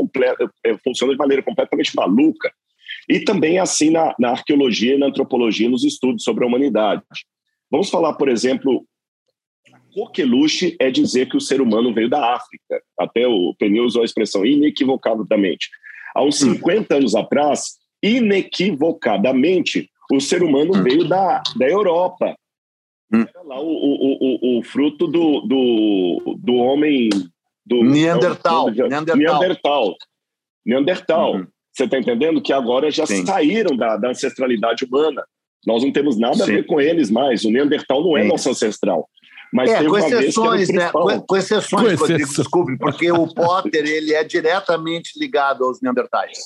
[0.65, 2.51] é, funcionam de maneira completamente maluca.
[3.09, 7.03] E também assim na, na arqueologia e na antropologia, nos estudos sobre a humanidade.
[7.71, 8.85] Vamos falar, por exemplo,
[9.97, 12.83] coqueluche é dizer que o ser humano veio da África.
[13.01, 15.71] Até o Penil usou a expressão inequivocadamente.
[16.15, 16.99] Há uns 50 hum.
[16.99, 20.83] anos atrás, inequivocadamente, o ser humano hum.
[20.83, 22.37] veio da, da Europa.
[23.13, 23.25] Hum.
[23.29, 27.09] Era lá o, o, o, o, fruto do, do, do homem...
[27.65, 28.67] Do, Neandertal.
[28.67, 29.17] Não, Neandertal.
[29.17, 29.97] Neandertal.
[30.65, 31.35] Neandertal.
[31.35, 31.47] Uhum.
[31.73, 32.41] Você está entendendo?
[32.41, 33.27] Que agora já Sim.
[33.27, 35.25] saíram da, da ancestralidade humana.
[35.67, 36.43] Nós não temos nada Sim.
[36.43, 37.45] a ver com eles mais.
[37.45, 38.29] O Neandertal não é Sim.
[38.29, 39.09] nosso ancestral.
[39.57, 40.91] Mas é, com exceções, né?
[40.91, 46.37] Com, com exceções, com Rodrigo, desculpe, porque o Potter ele é diretamente ligado aos Neandertais.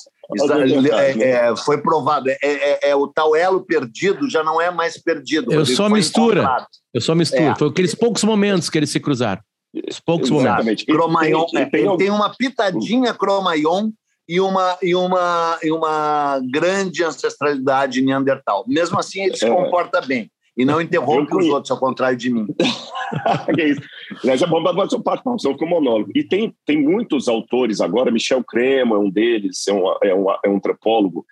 [0.93, 2.29] É, é, foi provado.
[2.29, 5.51] É, é, é, o tal elo perdido já não é mais perdido.
[5.51, 6.39] Eu só mistura.
[6.39, 6.67] Encontrado.
[6.93, 7.41] Eu só mistura.
[7.41, 7.55] É.
[7.55, 9.41] Foi aqueles poucos momentos que eles se cruzaram.
[9.89, 10.57] Os poucos Exatamente.
[10.57, 10.83] momentos.
[10.85, 13.89] Cromaion, tem, tem, tem, tem uma pitadinha Cromaion
[14.27, 18.63] e uma, e uma, e uma grande ancestralidade neandertal.
[18.65, 19.49] Mesmo assim, ele se é.
[19.49, 22.47] comporta bem e não interrompe os outros, ao contrário de mim.
[23.57, 23.81] é isso.
[24.23, 26.11] Mas é bom dar sua parte, não, senão fica monólogo.
[26.15, 30.25] E tem, tem muitos autores agora, Michel Cremo é um deles, é um, é um,
[30.45, 31.25] é um antropólogo,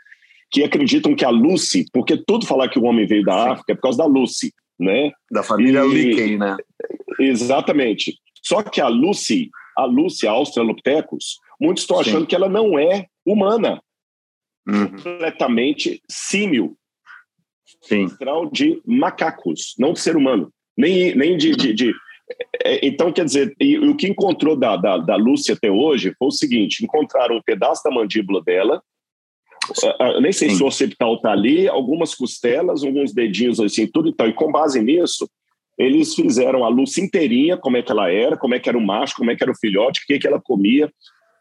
[0.51, 3.49] que acreditam que a Lucy, porque tudo falar que o homem veio da Sim.
[3.49, 5.11] África é por causa da Lucy, né?
[5.31, 6.57] Da família e, né?
[7.19, 8.17] Exatamente.
[8.41, 12.25] Só que a Lucy, a Lucy, a Australopithecus, Muitos estão achando Sim.
[12.25, 13.81] que ela não é humana,
[14.65, 14.87] uhum.
[14.87, 16.77] completamente símil,
[17.89, 18.07] Sim.
[18.51, 21.93] de macacos, não de ser humano, nem, nem de, de, de...
[22.63, 26.27] É, então, quer dizer, e, o que encontrou da, da, da Lúcia até hoje foi
[26.27, 28.81] o seguinte: encontraram um pedaço da mandíbula dela,
[29.99, 30.55] eu nem sei Sim.
[30.55, 34.27] se o occipital está ali, algumas costelas, alguns dedinhos assim, tudo e tal.
[34.27, 35.29] E com base nisso,
[35.77, 38.85] eles fizeram a Lúcia inteirinha, como é que ela era, como é que era o
[38.85, 40.91] macho, como é que era o filhote, o que, que ela comia.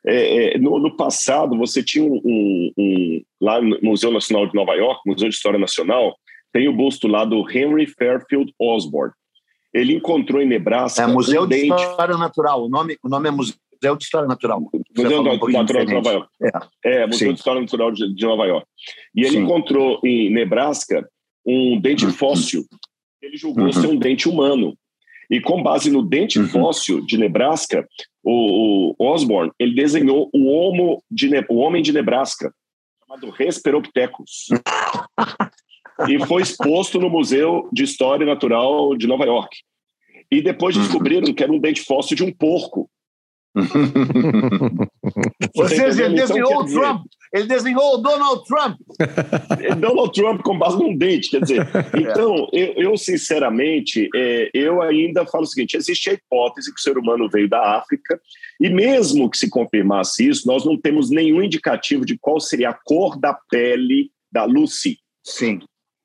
[0.06, 4.54] É, é, no, no, passado, você tinha um, um, um, lá no Museu Nacional de
[4.54, 6.16] Nova York, Museu de História Nacional,
[6.52, 9.12] tem o busto lá do Henry Fairfield Osborne.
[9.72, 11.02] Ele encontrou em Nebraska.
[11.02, 11.82] É Museu um de dente...
[11.82, 12.64] História Natural.
[12.64, 14.60] O nome, o nome é Museu de História Natural.
[14.96, 16.28] Museu um Natural de Nova York.
[16.84, 17.34] É, é Museu Sim.
[17.34, 18.66] de História Natural de, de, Nova York.
[19.14, 19.42] E ele Sim.
[19.42, 21.08] encontrou em Nebraska
[21.46, 22.12] um dente uhum.
[22.12, 22.64] fóssil.
[23.22, 23.72] Ele julgou uhum.
[23.72, 24.76] ser um dente humano.
[25.30, 26.48] E com base no dente uhum.
[26.48, 27.86] fóssil de Nebraska,
[28.24, 32.50] o, o Osborne ele desenhou o, homo de, o homem de Nebraska,
[33.04, 34.48] chamado Hesperopithecus.
[36.08, 39.58] e foi exposto no Museu de História Natural de Nova York.
[40.30, 40.82] E depois uhum.
[40.82, 42.90] descobriram que era um dente fóssil de um porco.
[45.56, 47.06] Ou seja, ele desenhou o Trump.
[47.32, 48.78] Ele desenhou o Donald Trump.
[49.80, 51.30] Donald Trump com base num dente.
[51.30, 56.72] Quer dizer, então, eu, eu sinceramente, é, eu ainda falo o seguinte: existe a hipótese
[56.72, 58.20] que o ser humano veio da África,
[58.60, 62.78] e mesmo que se confirmasse isso, nós não temos nenhum indicativo de qual seria a
[62.84, 64.98] cor da pele da Lucy.
[65.22, 65.60] Sim,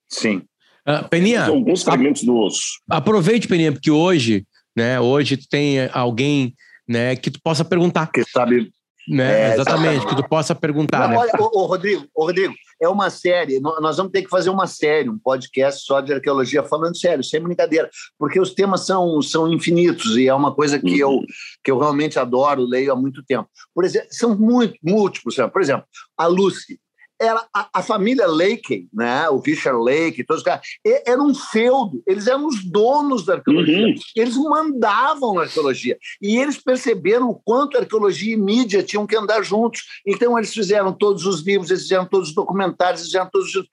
[0.09, 0.43] sim.
[0.87, 1.45] Uh, Peninha.
[1.45, 2.79] Alguns fragmentos do osso.
[2.89, 6.53] Aproveite, Peninha, porque hoje, né, hoje tem alguém
[6.87, 8.07] né, que tu possa perguntar.
[8.07, 8.71] Que sabe.
[9.07, 9.49] Né?
[9.49, 10.99] É, exatamente, que tu possa perguntar.
[10.99, 11.17] Não, né?
[11.17, 14.65] Olha, ô, ô, Rodrigo, ô, Rodrigo, é uma série, nós vamos ter que fazer uma
[14.65, 19.51] série, um podcast só de arqueologia, falando sério, sem brincadeira, porque os temas são, são
[19.51, 21.25] infinitos e é uma coisa que, eu, uhum.
[21.63, 23.49] que eu realmente adoro, leio há muito tempo.
[23.73, 25.85] Por exemplo, são muito, múltiplos, por exemplo,
[26.17, 26.79] a Lucy,
[27.23, 29.29] era a, a, família Lake, né?
[29.29, 33.87] o Fisher Lake, todos os caras, era um feudo, eles eram os donos da arqueologia,
[33.87, 33.95] uhum.
[34.15, 39.15] eles mandavam na arqueologia, e eles perceberam o quanto a arqueologia e mídia tinham que
[39.15, 43.29] andar juntos, então eles fizeram todos os livros, eles fizeram todos os documentários, eles fizeram
[43.31, 43.67] todos os...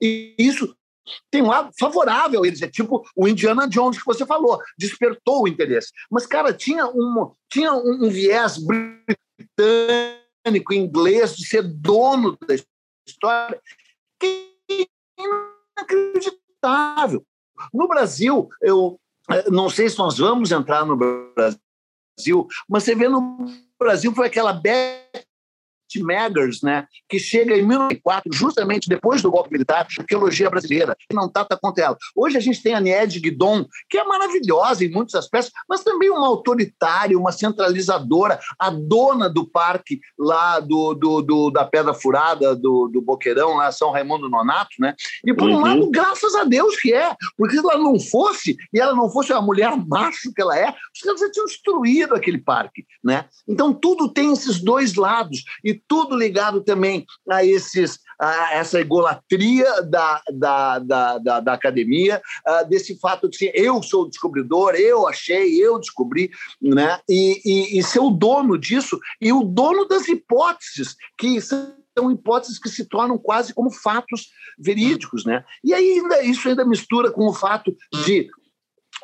[0.00, 0.74] E isso
[1.30, 5.48] tem um lado favorável eles, é tipo o Indiana Jones que você falou, despertou o
[5.48, 5.90] interesse.
[6.10, 8.58] Mas, cara, tinha um, tinha um viés
[9.58, 12.54] britânico, inglês, de ser dono da
[13.06, 13.60] história
[14.18, 14.86] que é
[15.78, 17.24] inacreditável.
[17.72, 23.08] No Brasil, eu eh, não sei se nós vamos entrar no Brasil, mas você vê
[23.08, 23.46] no
[23.78, 24.52] Brasil foi aquela
[26.00, 31.14] Beth Maggers, né, que chega em 1904, justamente depois do golpe militar, arqueologia brasileira, que
[31.14, 31.96] não trata contra ela.
[32.14, 36.10] Hoje a gente tem a Niede Guidon, que é maravilhosa em muitos aspectos, mas também
[36.10, 42.54] uma autoritária, uma centralizadora, a dona do parque lá do, do, do da Pedra Furada,
[42.54, 44.94] do, do Boqueirão, lá São Raimundo Nonato, né?
[45.24, 45.60] E por um uhum.
[45.60, 49.32] lado, graças a Deus que é, porque se ela não fosse, e ela não fosse
[49.32, 53.26] a mulher macho que ela é, os caras já tinham destruído aquele parque, né?
[53.48, 59.82] Então tudo tem esses dois lados, e tudo ligado também a esses a essa egolatria
[59.82, 64.74] da, da, da, da, da academia, uh, desse fato de ser eu sou o descobridor,
[64.76, 67.00] eu achei, eu descobri, né?
[67.08, 72.58] E, e, e ser o dono disso e o dono das hipóteses que são hipóteses
[72.58, 75.44] que se tornam quase como fatos verídicos, né?
[75.64, 78.28] E ainda, isso ainda mistura com o fato de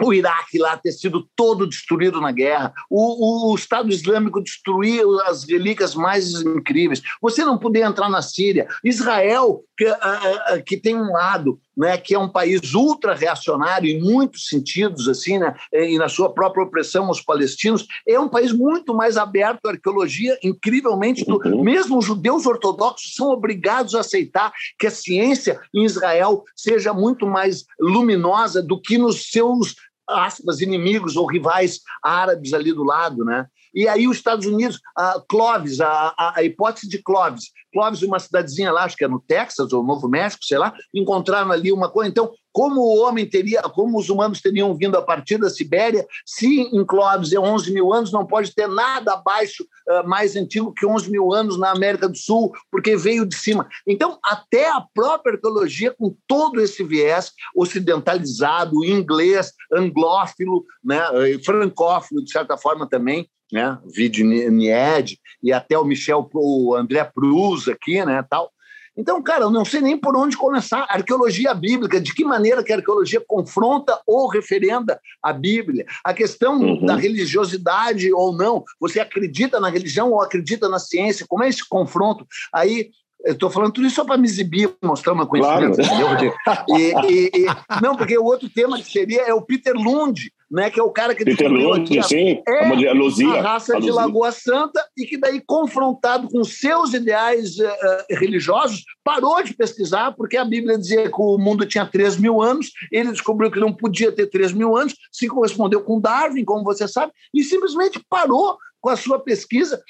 [0.00, 5.44] o Iraque lá ter sido todo destruído na guerra, o, o, Estado Islâmico destruir as
[5.44, 11.12] relíquias mais incríveis, você não poder entrar na Síria, Israel, que, uh, que tem um
[11.12, 16.08] lado, né, que é um país ultra reacionário em muitos sentidos, assim, né, e na
[16.08, 21.36] sua própria opressão aos palestinos, é um país muito mais aberto à arqueologia, incrivelmente, do,
[21.36, 21.62] uhum.
[21.62, 27.26] mesmo os judeus ortodoxos são obrigados a aceitar que a ciência em Israel seja muito
[27.26, 29.76] mais luminosa do que nos seus
[30.08, 33.46] aspas, inimigos ou rivais árabes ali do lado, né?
[33.74, 38.18] E aí os Estados Unidos, a Clovis, a, a, a, hipótese de Clovis, Clovis, uma
[38.18, 41.90] cidadezinha lá, acho que é no Texas ou Novo México, sei lá, encontraram ali uma
[41.90, 42.10] coisa.
[42.10, 46.62] Então, como o homem teria, como os humanos teriam vindo a partir da Sibéria, se
[46.62, 50.86] em Clovis é 11 mil anos, não pode ter nada abaixo, uh, mais antigo que
[50.86, 53.68] 11 mil anos na América do Sul, porque veio de cima.
[53.86, 61.00] Então, até a própria arqueologia, com todo esse viés ocidentalizado, inglês, anglófilo, né,
[61.44, 67.68] francófilo, de certa forma também, né, vídeo Nied, e até o Michel, o André Prus
[67.68, 68.50] aqui, né, tal,
[68.98, 70.84] então, cara, eu não sei nem por onde começar.
[70.88, 75.86] Arqueologia bíblica, de que maneira que a arqueologia confronta ou referenda a Bíblia?
[76.04, 76.84] A questão uhum.
[76.84, 78.64] da religiosidade ou não.
[78.80, 81.24] Você acredita na religião ou acredita na ciência?
[81.28, 82.26] Como é esse confronto?
[82.52, 82.90] Aí
[83.24, 85.76] eu estou falando tudo isso só para me exibir, mostrar uma conhecimento.
[85.76, 86.64] Claro.
[86.68, 90.70] E, e, e, não, porque o outro tema que seria é o Peter Lund, né,
[90.70, 93.90] que é o cara que Peter Lund, sim, é a, Luzia, a raça a de
[93.90, 97.68] Lagoa Santa e que daí, confrontado com seus ideais uh,
[98.10, 102.70] religiosos, parou de pesquisar porque a Bíblia dizia que o mundo tinha 3 mil anos,
[102.90, 106.88] ele descobriu que não podia ter 3 mil anos, se correspondeu com Darwin, como você
[106.88, 109.82] sabe, e simplesmente parou com a sua pesquisa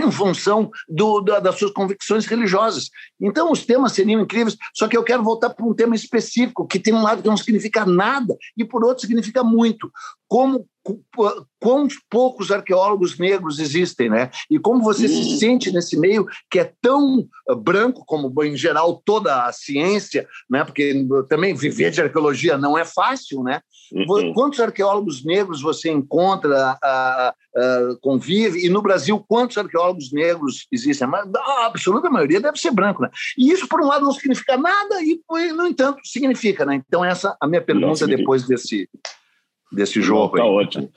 [0.00, 2.90] em função do, da, das suas convicções religiosas.
[3.20, 6.78] Então, os temas seriam incríveis, só que eu quero voltar para um tema específico, que
[6.78, 9.90] tem um lado que não significa nada e, por outro, significa muito.
[10.26, 10.66] Como
[11.60, 14.30] quão poucos arqueólogos negros existem, né?
[14.50, 15.38] E como você se hum.
[15.38, 20.64] sente nesse meio que é tão ah, branco como em geral toda a ciência, né?
[20.64, 23.60] Porque também viver de arqueologia não é fácil, né?
[23.92, 24.32] Uhum.
[24.34, 28.64] Quantos arqueólogos negros você encontra, uh, uh, convive?
[28.64, 31.08] E no Brasil, quantos arqueólogos negros existem?
[31.08, 33.10] A absoluta maioria deve ser branco, né?
[33.36, 35.20] E isso, por um lado, não significa nada e,
[35.52, 36.82] no entanto, significa, né?
[36.86, 38.88] Então, essa é a minha pergunta depois desse,
[39.72, 40.36] desse jogo.
[40.36, 40.90] Está ótimo.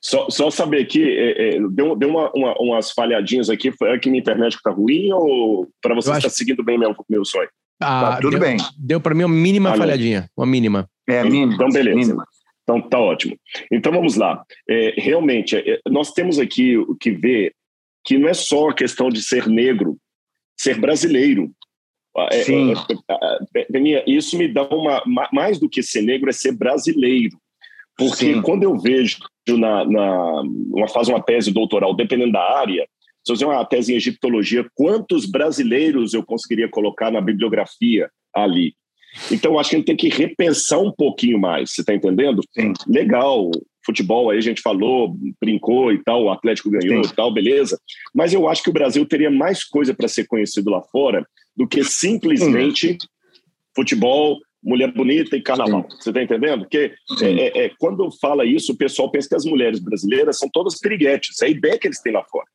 [0.00, 4.10] Só, só saber aqui, é, é, deu, deu uma, uma, umas falhadinhas aqui, foi aqui
[4.10, 7.48] minha internet que tá ruim ou para você está seguindo bem meu, meu sonho?
[7.80, 8.56] Ah, tá, tudo deu, bem.
[8.78, 10.88] Deu para mim uma mínima ah, falhadinha, uma mínima.
[11.08, 11.54] É, mínima.
[11.54, 11.96] Então, beleza.
[11.96, 12.24] Mínima.
[12.62, 13.36] Então, tá ótimo.
[13.70, 14.44] Então, vamos lá.
[14.68, 17.54] É, realmente, é, nós temos aqui o que ver
[18.04, 19.96] que não é só a questão de ser negro,
[20.56, 21.50] ser brasileiro.
[22.16, 22.74] É, é, Sim.
[23.54, 25.02] É, isso me dá uma.
[25.32, 27.36] Mais do que ser negro, é ser brasileiro.
[27.96, 28.42] Porque Sim.
[28.42, 32.86] quando eu vejo na, na uma, faz uma tese doutoral, dependendo da área,
[33.24, 38.74] se eu fizer uma tese em egiptologia, quantos brasileiros eu conseguiria colocar na bibliografia ali?
[39.30, 42.42] Então, acho que a gente tem que repensar um pouquinho mais, você está entendendo?
[42.52, 42.72] Sim.
[42.88, 43.50] Legal,
[43.84, 47.10] futebol aí a gente falou, brincou e tal, o Atlético ganhou Sim.
[47.10, 47.78] e tal, beleza.
[48.14, 51.26] Mas eu acho que o Brasil teria mais coisa para ser conhecido lá fora
[51.56, 52.98] do que simplesmente Sim.
[53.74, 55.86] futebol, mulher bonita e carnaval.
[55.90, 56.60] Você está entendendo?
[56.60, 60.48] Porque é, é, é, quando fala isso, o pessoal pensa que as mulheres brasileiras são
[60.48, 61.40] todas piriguetes.
[61.42, 62.46] É a ideia que eles têm lá fora.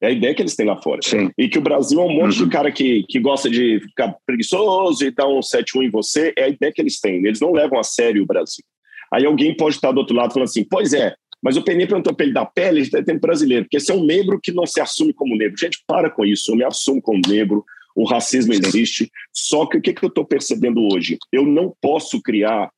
[0.00, 1.00] É a ideia que eles têm lá fora.
[1.02, 1.30] Sim.
[1.38, 2.46] E que o Brasil é um monte uhum.
[2.46, 6.34] de cara que, que gosta de ficar preguiçoso e dar um 7-1 em você.
[6.36, 7.24] É a ideia que eles têm.
[7.24, 8.64] Eles não levam a sério o Brasil.
[9.12, 12.14] Aí alguém pode estar do outro lado falando assim: pois é, mas o Penê perguntou
[12.14, 14.80] para ele da pele, ele tem brasileiro, porque esse é um negro que não se
[14.80, 15.56] assume como negro.
[15.56, 16.50] Gente, para com isso.
[16.50, 17.64] Eu me assumo como negro.
[17.96, 19.10] O racismo existe.
[19.32, 21.18] Só que o que, que eu estou percebendo hoje?
[21.32, 22.70] Eu não posso criar,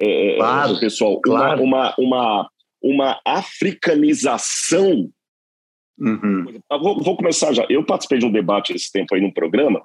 [0.00, 1.62] é, claro, pessoal, claro.
[1.62, 2.50] Uma, uma, uma,
[2.82, 5.08] uma africanização
[5.98, 6.60] Uhum.
[6.68, 7.64] Vou, vou, começar já.
[7.68, 9.80] Eu participei de um debate esse tempo aí num programa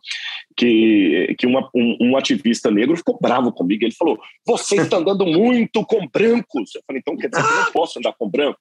[0.57, 3.83] que, que uma, um, um, ativista negro ficou bravo comigo.
[3.83, 6.73] Ele falou: Você está andando muito com brancos.
[6.73, 8.59] Eu falei: Então quer dizer que eu não posso andar com branco?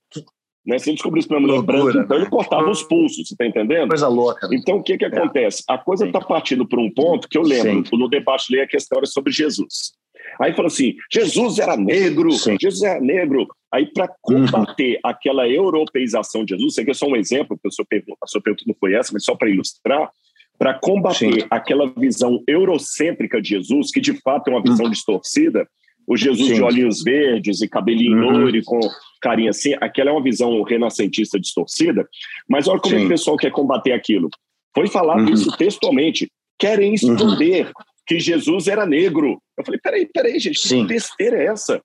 [0.69, 0.79] Né?
[0.79, 3.47] Se ele descobrisse que minha mulher é branca, então ele cortava os pulsos, você está
[3.47, 3.89] entendendo?
[3.89, 4.47] Coisa louca.
[4.47, 4.59] Né?
[4.61, 5.09] Então o que, que é.
[5.09, 5.65] acontece?
[5.67, 7.97] A coisa está partindo por um ponto que eu lembro, Sim.
[7.97, 9.93] no debate li a questão era sobre Jesus.
[10.39, 12.59] Aí falou assim: Jesus era negro, Sim.
[12.61, 13.49] Jesus era negro.
[13.73, 15.01] Aí, para combater uhum.
[15.11, 18.27] aquela europeização de Jesus, isso aqui é só um exemplo, porque a sua pergunta, a
[18.27, 20.11] sua pergunta não foi essa, mas só para ilustrar,
[20.59, 21.47] para combater Sim.
[21.51, 24.93] aquela visão eurocêntrica de Jesus, que de fato é uma visão uhum.
[24.93, 25.67] distorcida,
[26.09, 26.55] o Jesus Sim.
[26.55, 28.31] de olhinhos verdes e cabelinho uhum.
[28.31, 28.81] loiro com
[29.21, 32.09] carinha assim, aquela é uma visão renascentista distorcida,
[32.49, 34.31] mas olha como é o pessoal quer combater aquilo.
[34.75, 35.35] Foi falado uhum.
[35.35, 36.31] isso textualmente.
[36.59, 36.95] Querem uhum.
[36.95, 37.71] esconder
[38.07, 39.39] que Jesus era negro.
[39.57, 41.83] Eu falei, peraí, peraí, gente, que besteira é essa?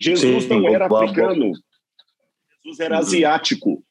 [0.00, 1.52] Jesus Sim, não era africano,
[2.64, 3.00] Jesus era uhum.
[3.00, 3.84] asiático.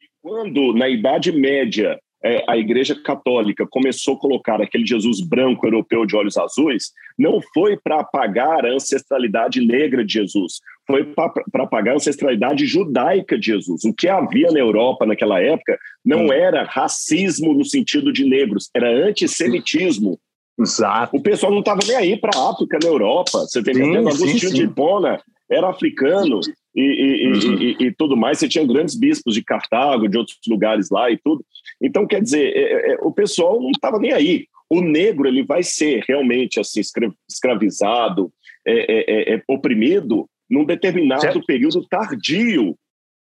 [0.00, 5.66] E quando, na Idade Média, é, a Igreja Católica começou a colocar aquele Jesus branco
[5.66, 11.64] europeu de olhos azuis, não foi para apagar a ancestralidade negra de Jesus, foi para
[11.64, 13.84] apagar a ancestralidade judaica de Jesus.
[13.84, 18.88] O que havia na Europa naquela época não era racismo no sentido de negros, era
[18.88, 20.18] antissemitismo.
[20.58, 21.16] Exato.
[21.16, 23.38] O pessoal não estava nem aí para a África, na Europa.
[23.40, 24.08] Você tem entendendo?
[24.08, 26.40] Agostinho de Hipona era africano
[26.74, 27.62] e, e, uhum.
[27.62, 28.38] e, e, tudo mais.
[28.38, 31.44] Você tinha grandes bispos de Cartago, de outros lugares lá e tudo.
[31.82, 34.46] Então, quer dizer, é, é, é o pessoal não estava nem aí.
[34.70, 36.80] O negro ele vai ser realmente assim
[37.28, 38.32] escravizado,
[38.66, 41.44] é, é, é oprimido num determinado certo.
[41.44, 42.76] período tardio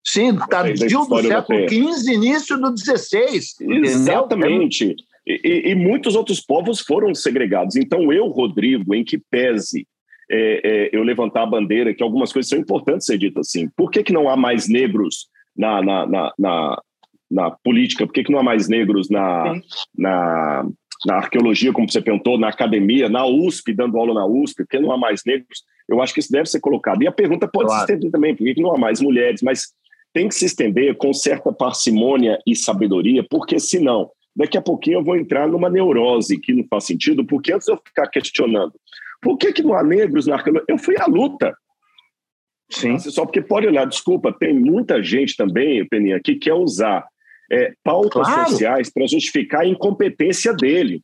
[0.03, 3.39] Sim, tardio do século XV, início do XVI.
[3.83, 4.95] Exatamente.
[5.25, 7.75] E, e, muitos outros povos foram segregados.
[7.75, 9.87] Então, eu, Rodrigo, em que pese
[10.91, 13.69] eu levantar a bandeira que algumas coisas são importantes ser ditas assim.
[13.75, 16.81] Por que, que não há mais negros na, na, na, na,
[17.31, 18.05] na política?
[18.05, 19.55] Por que, que não há mais negros na,
[19.97, 20.65] na,
[21.05, 24.57] na arqueologia, como você perguntou, na academia, na USP, dando aula na USP?
[24.57, 25.63] Por que não há mais negros?
[25.87, 27.01] Eu acho que isso deve ser colocado.
[27.01, 27.85] E a pergunta pode claro.
[27.85, 29.41] se estender também, por que, que não há mais mulheres?
[29.41, 29.73] Mas
[30.13, 35.03] tem que se estender com certa parcimônia e sabedoria, porque senão daqui a pouquinho eu
[35.03, 38.73] vou entrar numa neurose que não faz sentido, porque antes eu ficar questionando
[39.21, 41.55] por que, que não há negros na arqueologia, eu fui à luta.
[42.69, 42.97] Sim.
[42.97, 47.05] Só porque pode olhar, desculpa, tem muita gente também, Peninha, que quer usar
[47.51, 48.49] é, pautas claro.
[48.49, 51.01] sociais para justificar a incompetência dele.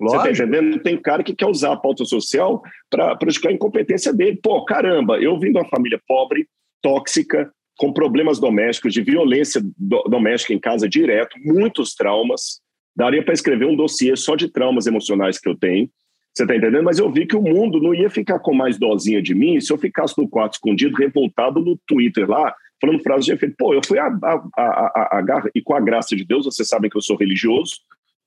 [0.00, 0.22] Lógico.
[0.22, 0.82] Você está entendendo?
[0.82, 4.38] Tem cara que quer usar a pauta social para justificar a incompetência dele.
[4.42, 6.46] Pô, caramba, eu vim de uma família pobre,
[6.80, 12.60] tóxica, com problemas domésticos, de violência do, doméstica em casa direto, muitos traumas.
[12.94, 15.88] Daria para escrever um dossiê só de traumas emocionais que eu tenho.
[16.34, 16.84] Você está entendendo?
[16.84, 19.72] Mas eu vi que o mundo não ia ficar com mais dozinha de mim se
[19.72, 23.54] eu ficasse no quarto escondido, revoltado no Twitter lá, falando frases de efeito.
[23.56, 26.90] Pô, eu fui a, a, a, a, e com a graça de Deus, vocês sabem
[26.90, 27.76] que eu sou religioso,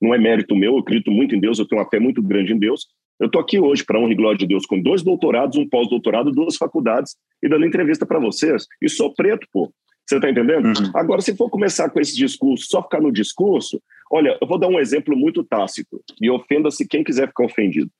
[0.00, 2.54] não é mérito meu, eu acredito muito em Deus, eu tenho uma fé muito grande
[2.54, 2.86] em Deus.
[3.20, 6.32] Eu estou aqui hoje, para honra e glória de Deus, com dois doutorados, um pós-doutorado,
[6.32, 8.66] duas faculdades e dando entrevista para vocês.
[8.80, 9.72] E sou preto, pô.
[10.06, 10.66] Você está entendendo?
[10.66, 10.92] Uhum.
[10.94, 14.68] Agora, se for começar com esse discurso, só ficar no discurso, olha, eu vou dar
[14.68, 17.90] um exemplo muito tácito, e ofenda-se quem quiser ficar ofendido.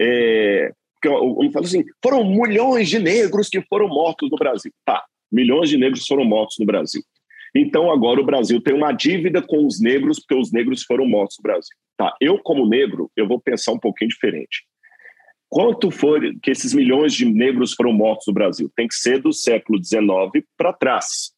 [0.00, 0.72] É,
[1.04, 4.72] eu, eu falo assim, foram milhões de negros que foram mortos no Brasil.
[4.84, 7.02] Tá, milhões de negros foram mortos no Brasil.
[7.54, 11.36] Então agora o Brasil tem uma dívida com os negros porque os negros foram mortos
[11.38, 11.76] no Brasil.
[11.96, 14.64] Tá, eu como negro, eu vou pensar um pouquinho diferente.
[15.48, 18.70] Quanto for que esses milhões de negros foram mortos no Brasil?
[18.76, 21.32] Tem que ser do século XIX para trás,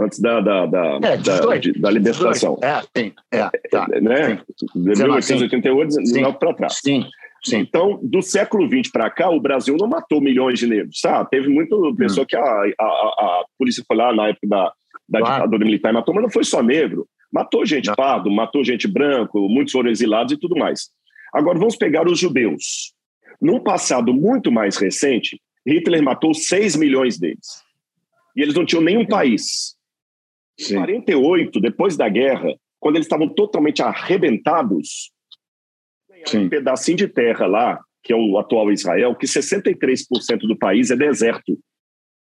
[0.00, 1.38] antes da, da, da, é, da,
[1.80, 2.58] da libertação.
[2.62, 4.42] É, sim, é, tá, né?
[4.58, 4.82] Sim.
[4.82, 6.80] De 1888, 19 para trás.
[6.82, 7.04] Sim.
[7.44, 7.58] Sim.
[7.58, 11.28] Então, do século XX para cá, o Brasil não matou milhões de negros, sabe?
[11.30, 12.26] Teve muita pessoa hum.
[12.26, 14.72] que a, a, a, polícia foi lá na época da,
[15.08, 15.34] da claro.
[15.34, 17.06] ditadura militar e matou, mas não foi só negro.
[17.32, 17.94] Matou gente não.
[17.94, 20.90] pardo, matou gente branco, muitos foram exilados e tudo mais.
[21.34, 22.94] Agora, vamos pegar os judeus.
[23.40, 27.62] Num passado muito mais recente, Hitler matou 6 milhões deles.
[28.36, 29.74] E eles não tinham nenhum país.
[30.60, 35.10] Em 48, depois da guerra, quando eles estavam totalmente arrebentados,
[36.34, 40.96] um pedacinho de terra lá, que é o atual Israel, que 63% do país é
[40.96, 41.58] deserto.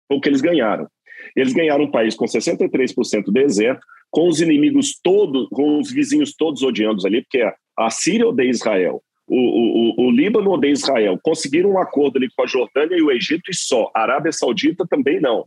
[0.08, 0.88] Foi o que eles ganharam.
[1.36, 6.64] Eles ganharam um país com 63% deserto, com os inimigos todos, com os vizinhos todos
[6.64, 7.44] odiando ali, porque
[7.78, 11.20] a Síria odeia Israel, o, o, o, Líbano odeia Israel.
[11.22, 13.92] Conseguiram um acordo ali com a Jordânia e o Egito e só.
[13.94, 15.46] A Arábia Saudita também não.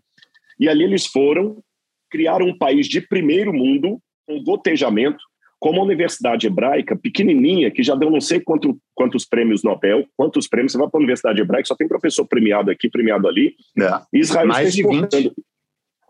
[0.59, 1.63] E ali eles foram,
[2.11, 5.19] criaram um país de primeiro mundo, um gotejamento,
[5.61, 10.49] com uma universidade hebraica pequenininha, que já deu não sei quanto, quantos prêmios Nobel, quantos
[10.49, 10.73] prêmios.
[10.73, 13.55] Você vai para a universidade hebraica, só tem professor premiado aqui, premiado ali.
[13.79, 14.01] É.
[14.13, 15.33] Israel mais de 20.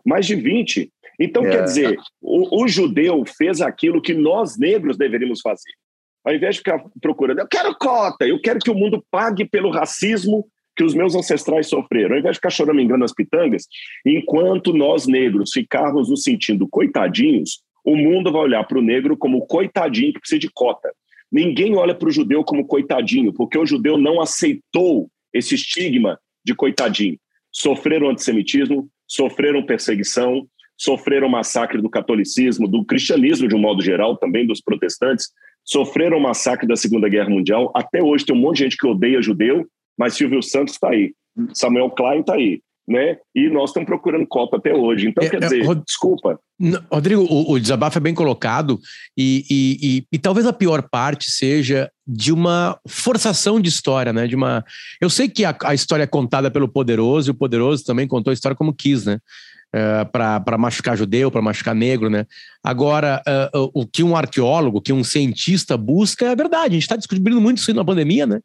[0.05, 0.91] Mais de 20.
[1.19, 1.51] Então, é.
[1.51, 5.71] quer dizer, o, o judeu fez aquilo que nós negros deveríamos fazer
[6.23, 9.71] ao invés de ficar procurando, eu quero cota, eu quero que o mundo pague pelo
[9.71, 13.67] racismo que os meus ancestrais sofreram, ao invés de ficar chorando engano as pitangas,
[14.05, 19.45] enquanto nós negros ficarmos nos sentindo coitadinhos, o mundo vai olhar para o negro como
[19.45, 20.91] coitadinho que precisa de cota.
[21.31, 26.53] Ninguém olha para o judeu como coitadinho, porque o judeu não aceitou esse estigma de
[26.53, 27.17] coitadinho.
[27.51, 30.45] Sofreram antissemitismo, sofreram perseguição,
[30.77, 35.29] sofreram massacre do catolicismo, do cristianismo de um modo geral, também dos protestantes,
[35.63, 37.71] sofreram massacre da Segunda Guerra Mundial.
[37.75, 39.67] Até hoje tem um monte de gente que odeia judeu,
[39.97, 41.13] mas Silvio Santos está aí,
[41.53, 42.61] Samuel Klein está aí.
[42.87, 43.17] Né?
[43.33, 45.07] E nós estamos procurando Copa até hoje.
[45.07, 45.81] Então, é, quer é, dizer, Rod...
[45.85, 46.39] desculpa.
[46.91, 48.79] Rodrigo, o, o, desabafo é bem colocado
[49.17, 54.27] e, e, e, e, talvez a pior parte seja de uma forçação de história, né?
[54.27, 54.63] De uma,
[54.99, 58.31] eu sei que a, a história é contada pelo poderoso e o poderoso também contou
[58.31, 59.19] a história como quis, né?
[59.73, 62.25] uh, eh, para machucar judeu, para machucar negro, né?
[62.63, 63.21] Agora,
[63.53, 66.67] uh, o que um arqueólogo, que um cientista busca é a verdade.
[66.67, 68.39] A gente está descobrindo muito isso na pandemia, né?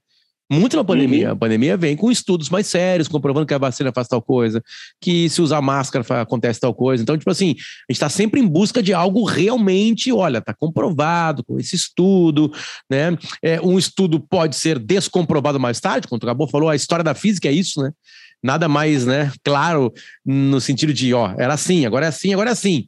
[0.50, 1.28] Muito na pandemia.
[1.28, 1.32] Uhum.
[1.32, 4.62] A pandemia vem com estudos mais sérios, comprovando que a vacina faz tal coisa,
[5.00, 7.02] que se usar máscara acontece tal coisa.
[7.02, 11.44] Então, tipo assim, a gente está sempre em busca de algo realmente, olha, está comprovado
[11.44, 12.52] com esse estudo,
[12.88, 13.16] né?
[13.42, 17.14] É, um estudo pode ser descomprovado mais tarde, como o Acabou falou, a história da
[17.14, 17.90] física é isso, né?
[18.42, 19.92] nada mais, né, claro,
[20.24, 22.86] no sentido de, ó, era assim, agora é assim, agora é assim.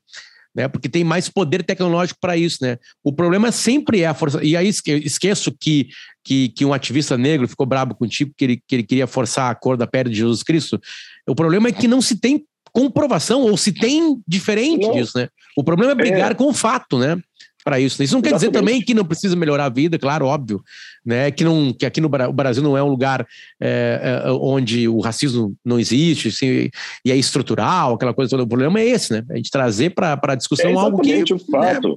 [0.59, 2.79] Né, porque tem mais poder tecnológico para isso, né?
[3.05, 4.43] O problema sempre é a força.
[4.43, 5.87] E aí esqueço que,
[6.25, 9.55] que, que um ativista negro ficou brabo contigo que ele, que ele queria forçar a
[9.55, 10.81] cor da pele de Jesus Cristo.
[11.29, 14.93] O problema é que não se tem comprovação, ou se tem diferente não.
[14.95, 15.29] disso, né?
[15.57, 16.35] O problema é brigar é.
[16.35, 17.17] com o fato, né?
[17.69, 18.03] Para isso.
[18.03, 20.63] Isso não quer dizer também que não precisa melhorar a vida, claro, óbvio,
[21.05, 21.31] né?
[21.31, 23.27] Que, não, que aqui no o Brasil não é um lugar
[23.61, 26.71] é, é, onde o racismo não existe assim,
[27.05, 28.45] e é estrutural, aquela coisa toda.
[28.45, 29.23] O problema é esse, né?
[29.31, 31.35] A gente trazer para a discussão é algo que.
[31.35, 31.89] o fato.
[31.89, 31.95] Né?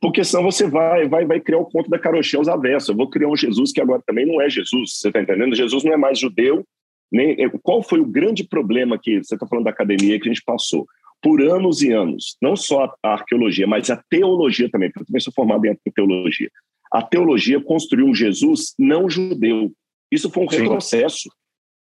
[0.00, 2.88] Porque senão você vai, vai, vai criar o ponto da carochinha aos avessos.
[2.88, 4.98] Eu vou criar um Jesus que agora também não é Jesus.
[4.98, 5.54] Você está entendendo?
[5.54, 6.64] Jesus não é mais judeu.
[7.12, 10.42] Nem, qual foi o grande problema que você está falando da academia que a gente
[10.44, 10.84] passou?
[11.24, 15.20] Por anos e anos, não só a arqueologia, mas a teologia também, porque eu também
[15.20, 16.50] sou formado em teologia.
[16.92, 19.72] A teologia construiu um Jesus não judeu.
[20.12, 20.58] Isso foi um Sim.
[20.58, 21.30] retrocesso.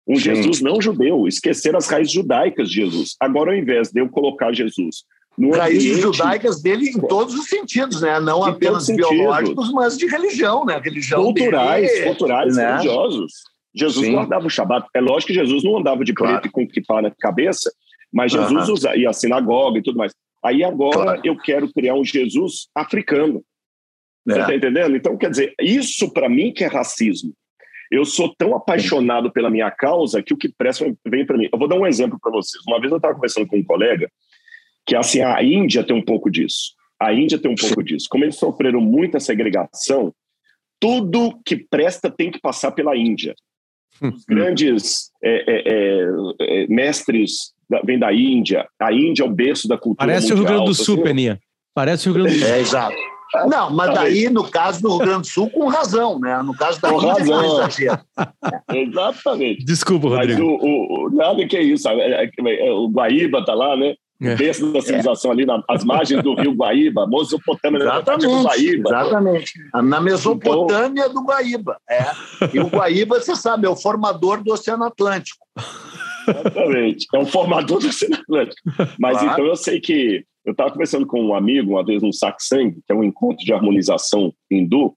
[0.04, 0.22] Um Sim.
[0.22, 3.14] Jesus não judeu, esquecer as raízes judaicas de Jesus.
[3.20, 5.04] Agora, ao invés de eu colocar Jesus
[5.38, 6.02] no raízes ambiente...
[6.02, 8.18] judaicas dele em todos os sentidos, né?
[8.18, 10.80] Não em apenas biológicos, mas de religião, né?
[10.82, 12.72] Religião culturais, dele, culturais, né?
[12.72, 13.32] religiosos.
[13.72, 14.12] Jesus Sim.
[14.12, 14.88] guardava o Shabat.
[14.92, 16.40] É lógico que Jesus não andava de claro.
[16.40, 17.72] preto e com kippah na cabeça,
[18.12, 18.74] mas Jesus uhum.
[18.74, 20.12] usa, e a sinagoga e tudo mais.
[20.44, 21.20] Aí agora claro.
[21.24, 23.44] eu quero criar um Jesus africano.
[24.28, 24.32] É.
[24.32, 24.96] Você está entendendo?
[24.96, 27.32] Então, quer dizer, isso para mim que é racismo.
[27.90, 31.48] Eu sou tão apaixonado pela minha causa que o que presta vem para mim.
[31.52, 32.62] Eu vou dar um exemplo para vocês.
[32.66, 34.10] Uma vez eu estava conversando com um colega
[34.86, 36.74] que assim a Índia tem um pouco disso.
[37.00, 38.06] A Índia tem um pouco disso.
[38.08, 40.14] Como eles sofreram muita segregação,
[40.78, 43.34] tudo que presta tem que passar pela Índia.
[44.00, 46.04] Os grandes é, é,
[46.40, 47.52] é, mestres
[47.84, 48.66] vem da Índia.
[48.80, 50.36] A Índia é o berço da cultura Parece mundial.
[50.36, 51.38] o Rio Grande do Sul, Peninha.
[51.74, 52.54] Parece o Rio Grande do Sul.
[52.54, 52.96] É, exato.
[53.48, 56.42] Não, mas daí, no caso do Rio Grande do Sul, com razão, né?
[56.42, 57.58] No caso da com Índia, razão.
[57.58, 58.00] exagero.
[58.74, 59.64] Exatamente.
[59.64, 60.40] Desculpa, Rodrigo.
[60.42, 61.88] Mas o, o, nada que é isso?
[61.88, 62.30] É, é,
[62.68, 63.94] é, o Guaíba tá lá, né?
[64.22, 64.34] É.
[64.34, 68.90] Berço da civilização ali nas margens do rio Guaíba, Mesopotâmia exatamente, do Guaíba.
[68.90, 69.52] Exatamente.
[69.72, 71.14] Na Mesopotâmia então...
[71.14, 71.78] do Guaíba.
[71.88, 72.02] É.
[72.52, 75.46] E o Guaíba, você sabe, é o formador do Oceano Atlântico.
[76.28, 77.06] Exatamente.
[77.14, 78.60] É um formador do Oceano Atlântico.
[78.98, 79.32] Mas claro.
[79.32, 82.92] então eu sei que eu estava conversando com um amigo uma vez no Satsang, que
[82.92, 84.94] é um encontro de harmonização hindu,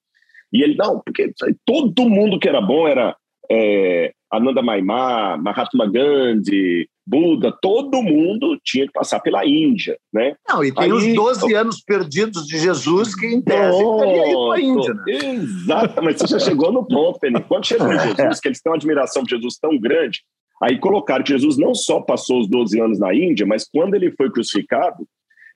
[0.51, 1.34] e ele, não, porque
[1.65, 3.15] todo mundo que era bom era
[3.49, 10.36] é, Ananda Maimá, Mahatma Gandhi, Buda, todo mundo tinha que passar pela Índia, né?
[10.47, 14.47] Não, e tem Aí, os 12 anos perdidos de Jesus que, em tese, teria ido
[14.47, 15.04] para a Índia, né?
[15.08, 17.20] Exatamente, você já chegou no ponto.
[17.47, 20.22] Quando chegou em Jesus, que eles têm uma admiração por Jesus tão grande,
[20.62, 24.12] aí colocaram que Jesus não só passou os 12 anos na Índia, mas quando ele
[24.12, 25.06] foi crucificado,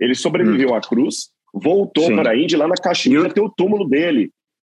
[0.01, 0.75] ele sobreviveu hum.
[0.75, 2.15] à cruz, voltou Sim.
[2.17, 4.31] para a Índia, lá na Caxemira tem o túmulo dele.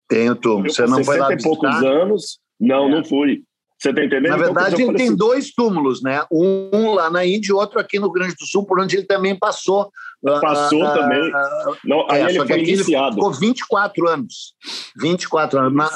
[0.09, 2.91] Tem o túmulo, você não foi lá e poucos anos, não, é.
[2.91, 3.43] não fui.
[3.81, 4.29] Você está entendendo?
[4.29, 6.23] Na então, verdade, então, ele tem assim, dois túmulos, né?
[6.31, 9.07] Um lá na Índia e outro aqui no Rio Grande do Sul, por onde ele
[9.07, 9.91] também passou.
[10.23, 11.31] Passou uh, também.
[11.31, 13.07] Uh, não, aí é, ele foi iniciado.
[13.07, 14.55] Ele ficou 24 anos.
[15.01, 15.91] 24 anos,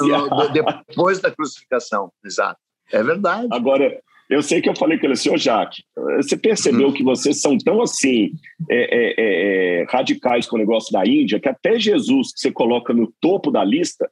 [0.51, 2.11] depois da crucificação.
[2.25, 2.59] Exato.
[2.91, 3.47] É verdade.
[3.51, 5.83] Agora, eu sei que eu falei com ele, senhor Jaque,
[6.17, 6.93] você percebeu uhum.
[6.93, 8.31] que vocês são tão assim
[8.67, 12.51] é, é, é, é, radicais com o negócio da Índia que até Jesus, que você
[12.51, 14.09] coloca no topo da lista,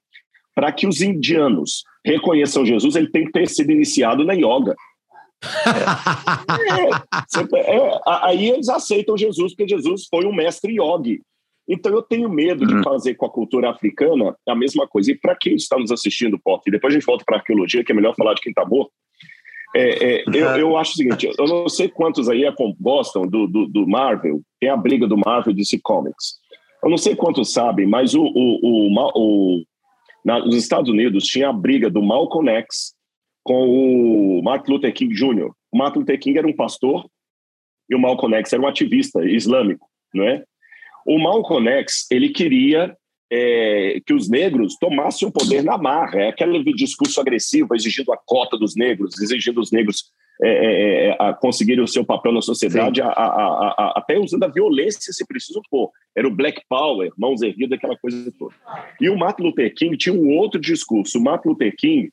[0.56, 4.76] para que os indianos reconheçam Jesus, ele tem que ter sido iniciado na yoga.
[7.56, 11.22] É, é, aí eles aceitam Jesus, porque Jesus foi um mestre yogi.
[11.68, 12.84] Então eu tenho medo de uhum.
[12.84, 15.12] fazer com a cultura africana a mesma coisa.
[15.12, 17.84] E para quem está nos assistindo, Pop, e depois a gente volta para a arqueologia,
[17.84, 18.92] que é melhor falar de quem está morto.
[19.76, 22.44] É, é, eu, eu, acho o seguinte: eu não sei quantos aí
[22.80, 26.36] gostam do, do, do Marvel, tem a briga do Marvel DC Comics.
[26.84, 29.64] Eu não sei quantos sabem, mas o, o, o, o
[30.24, 32.94] na, nos Estados Unidos tinha a briga do Malcolm X
[33.44, 35.52] com o Martin Luther King Jr.
[35.72, 37.06] O Martin Luther King era um pastor
[37.90, 40.44] e o Malcolm X era um ativista islâmico, não é?
[41.06, 42.96] O Malcolm X ele queria
[43.32, 48.18] é, que os negros tomassem o poder na marra, é aquele discurso agressivo exigindo a
[48.18, 50.12] cota dos negros, exigindo os negros
[50.42, 54.44] é, é, é a conseguirem o seu papel na sociedade, a, a, a, até usando
[54.44, 55.92] a violência se preciso for.
[56.16, 58.54] Era o Black Power, mãos erguidas, aquela coisa toda.
[59.00, 61.20] E o Martin Luther King tinha um outro discurso.
[61.20, 62.12] O Martin Luther King,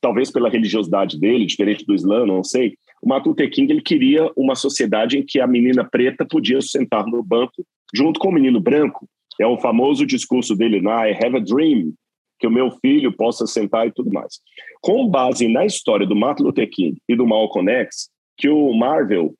[0.00, 4.30] talvez pela religiosidade dele, diferente do Islã, não sei, o Martin Luther King ele queria
[4.36, 7.64] uma sociedade em que a menina preta podia sentar no banco
[7.94, 9.08] junto com o menino branco
[9.40, 11.94] é o famoso discurso dele, na I have a dream,
[12.42, 14.40] que o meu filho possa sentar e tudo mais.
[14.80, 19.32] Com base na história do Martin Luther King e do Malcolm X, que o Marvel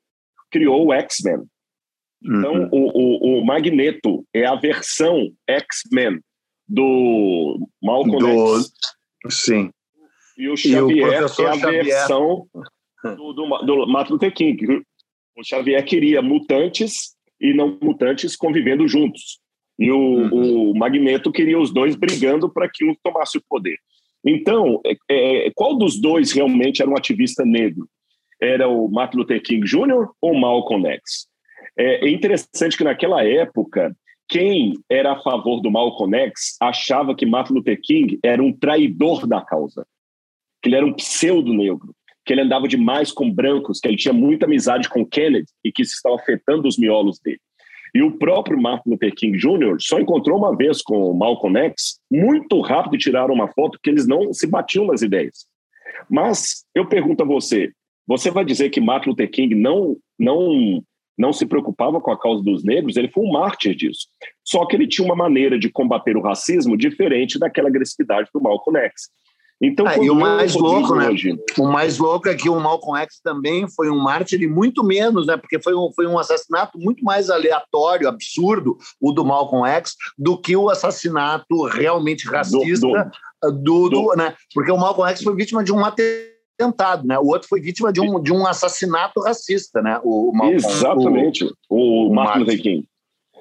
[0.52, 1.42] criou o X-Men.
[2.24, 2.68] Então, uhum.
[2.70, 6.20] o, o, o, Magneto é a versão X-Men
[6.68, 8.58] do Malcolm do...
[8.60, 8.72] X.
[9.28, 9.70] Sim.
[10.38, 11.84] E o Xavier e o é a Xavier.
[11.84, 12.46] versão
[13.02, 14.84] do, do, do Martin Luther King.
[15.36, 19.41] O Xavier queria mutantes e não mutantes convivendo juntos.
[19.78, 20.70] E o, uhum.
[20.70, 23.76] o Magneto queria os dois brigando para que um tomasse o poder.
[24.24, 27.88] Então, é, é, qual dos dois realmente era um ativista negro?
[28.40, 30.08] Era o Martin Luther King Jr.
[30.20, 31.26] ou Malcolm X?
[31.76, 33.96] É, é interessante que naquela época,
[34.28, 39.26] quem era a favor do Malcolm X achava que Martin Luther King era um traidor
[39.26, 39.86] da causa,
[40.62, 41.94] que ele era um pseudo-negro,
[42.24, 45.82] que ele andava demais com brancos, que ele tinha muita amizade com Kennedy e que
[45.82, 47.40] isso estava afetando os miolos dele.
[47.94, 49.76] E o próprio Martin Luther King Jr.
[49.78, 54.06] só encontrou uma vez com o Malcolm X, muito rápido tiraram uma foto que eles
[54.06, 55.46] não se batiam nas ideias.
[56.08, 57.70] Mas eu pergunto a você,
[58.06, 60.82] você vai dizer que Martin Luther King não não
[61.18, 64.08] não se preocupava com a causa dos negros, ele foi um mártir disso.
[64.42, 68.78] Só que ele tinha uma maneira de combater o racismo diferente daquela agressividade do Malcolm
[68.80, 69.10] X.
[69.62, 71.08] Então, ah, e o mais louco, né?
[71.56, 75.28] O mais louco é que o Malcolm X também foi um mártir e muito menos,
[75.28, 75.36] né?
[75.36, 80.36] Porque foi um, foi um assassinato muito mais aleatório, absurdo, o do Malcolm X, do
[80.36, 84.34] que o assassinato realmente racista do, do, do, do né?
[84.52, 87.16] Porque o Malcolm X foi vítima de um atentado, né?
[87.20, 90.00] O outro foi vítima de um, de um assassinato racista, né?
[90.02, 91.44] O, Malcolm, Exatamente.
[91.70, 92.88] O, o Martin Luther King.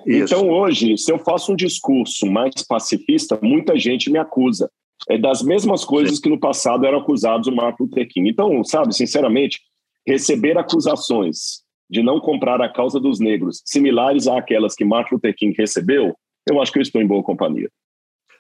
[0.06, 4.70] Então, hoje, se eu faço um discurso mais pacifista, muita gente me acusa
[5.18, 8.30] das mesmas coisas que no passado eram acusados o Martin Luther King.
[8.30, 9.60] Então, sabe, sinceramente,
[10.08, 15.54] receber acusações de não comprar a causa dos negros similares àquelas que Martin Luther King
[15.58, 16.16] recebeu,
[16.50, 17.70] eu acho que eu estou em boa companhia.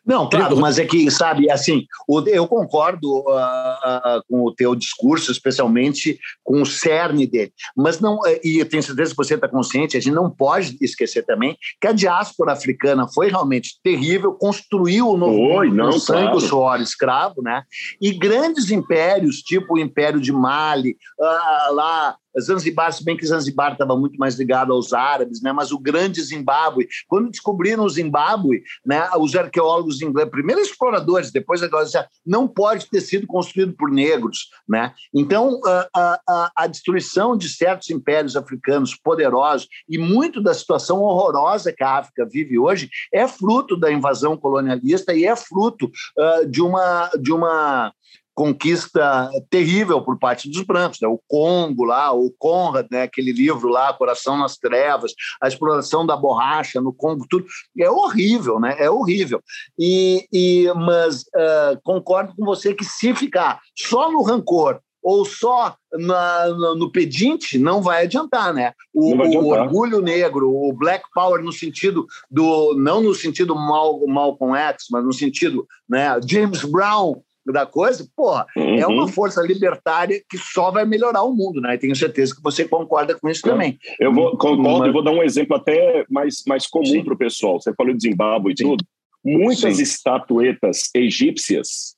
[0.06, 1.86] Não, claro, mas é que, sabe, assim,
[2.28, 8.20] eu concordo uh, uh, com o teu discurso, especialmente com o cerne dele, mas não,
[8.26, 11.56] eh, e eu tenho certeza que você está consciente, a gente não pode esquecer também
[11.80, 16.38] que a diáspora africana foi realmente terrível, construiu o novo Oi, mundo não, sangue, claro.
[16.38, 17.62] o suor escravo, né?
[18.02, 23.74] E grandes impérios, tipo o Império de Mali, uh, lá Zanzibar, se bem que Zanzibar
[23.74, 25.52] estava muito mais ligado aos árabes, né?
[25.52, 31.62] mas o grande Zimbábue, quando descobriram o Zimbábue, né, os arqueólogos ingleses, primeiro exploradores, depois
[31.62, 31.82] agora
[32.26, 34.50] não pode ter sido construído por negros.
[34.68, 34.94] Né?
[35.14, 41.74] Então, a, a, a destruição de certos impérios africanos poderosos e muito da situação horrorosa
[41.74, 46.62] que a África vive hoje é fruto da invasão colonialista e é fruto uh, de
[46.62, 47.94] uma de uma
[48.42, 51.08] conquista terrível por parte dos brancos, né?
[51.08, 53.04] o Congo lá, o Conrad, né?
[53.04, 57.46] aquele livro lá, Coração nas Trevas, a exploração da borracha no Congo, tudo
[57.78, 58.76] é horrível, né?
[58.80, 59.44] É horrível.
[59.78, 65.76] E, e mas uh, concordo com você que se ficar só no rancor ou só
[65.94, 68.74] na, no, no pedinte, não vai adiantar, né?
[68.92, 69.39] O, adiantar.
[69.39, 74.86] o, orgulho negro, o black power no sentido do não no sentido mal Malcolm X,
[74.89, 76.20] mas no sentido, né?
[76.28, 78.76] James Brown da coisa, porra, uhum.
[78.76, 81.76] é uma força libertária que só vai melhorar o mundo, né?
[81.76, 83.80] E tenho certeza que você concorda com isso também.
[84.00, 87.60] Eu vou, concordo e vou dar um exemplo até mais, mais comum para o pessoal.
[87.60, 88.64] Você falou de Zimbábue e Sim.
[88.64, 88.86] tudo.
[89.24, 89.84] Muitas Sim.
[89.84, 91.96] estatuetas egípcias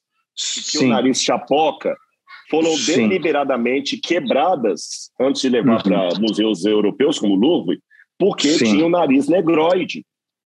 [0.71, 1.95] que o nariz chapoca
[2.49, 3.07] foram Sim.
[3.09, 5.83] deliberadamente quebradas antes de levar uhum.
[5.83, 7.79] para museus europeus como o Louvre,
[8.17, 10.05] porque tinha o nariz negroide.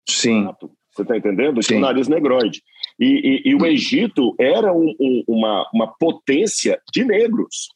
[0.07, 0.47] Sim.
[0.91, 1.59] Você está entendendo?
[1.59, 2.61] Tinha o nariz negroide.
[2.99, 7.69] E, e, e o Egito era um, um, uma, uma potência de negros,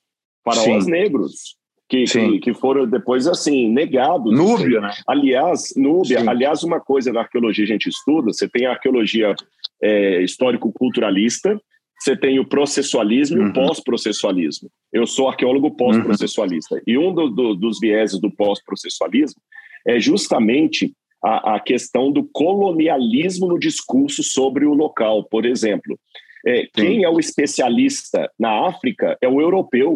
[0.43, 0.91] faraós Sim.
[0.91, 1.57] negros.
[1.89, 4.31] Que, que, que, foram depois assim negados.
[4.31, 4.91] Núbia, né?
[5.07, 6.29] Aliás, Núbia, Sim.
[6.29, 9.33] aliás, uma coisa na arqueologia a gente estuda, você tem a arqueologia
[9.81, 11.59] é, histórico-culturalista,
[11.99, 13.41] você tem o processualismo uhum.
[13.41, 13.53] e o uhum.
[13.53, 14.69] pós-processualismo.
[14.93, 16.75] Eu sou arqueólogo pós-processualista.
[16.75, 16.81] Uhum.
[16.85, 19.41] E um do, do, dos vieses do pós-processualismo
[19.87, 20.93] é justamente
[21.23, 25.23] a, a questão do colonialismo no discurso sobre o local.
[25.23, 25.99] Por exemplo,
[26.45, 29.95] é, quem é o especialista na África é o europeu.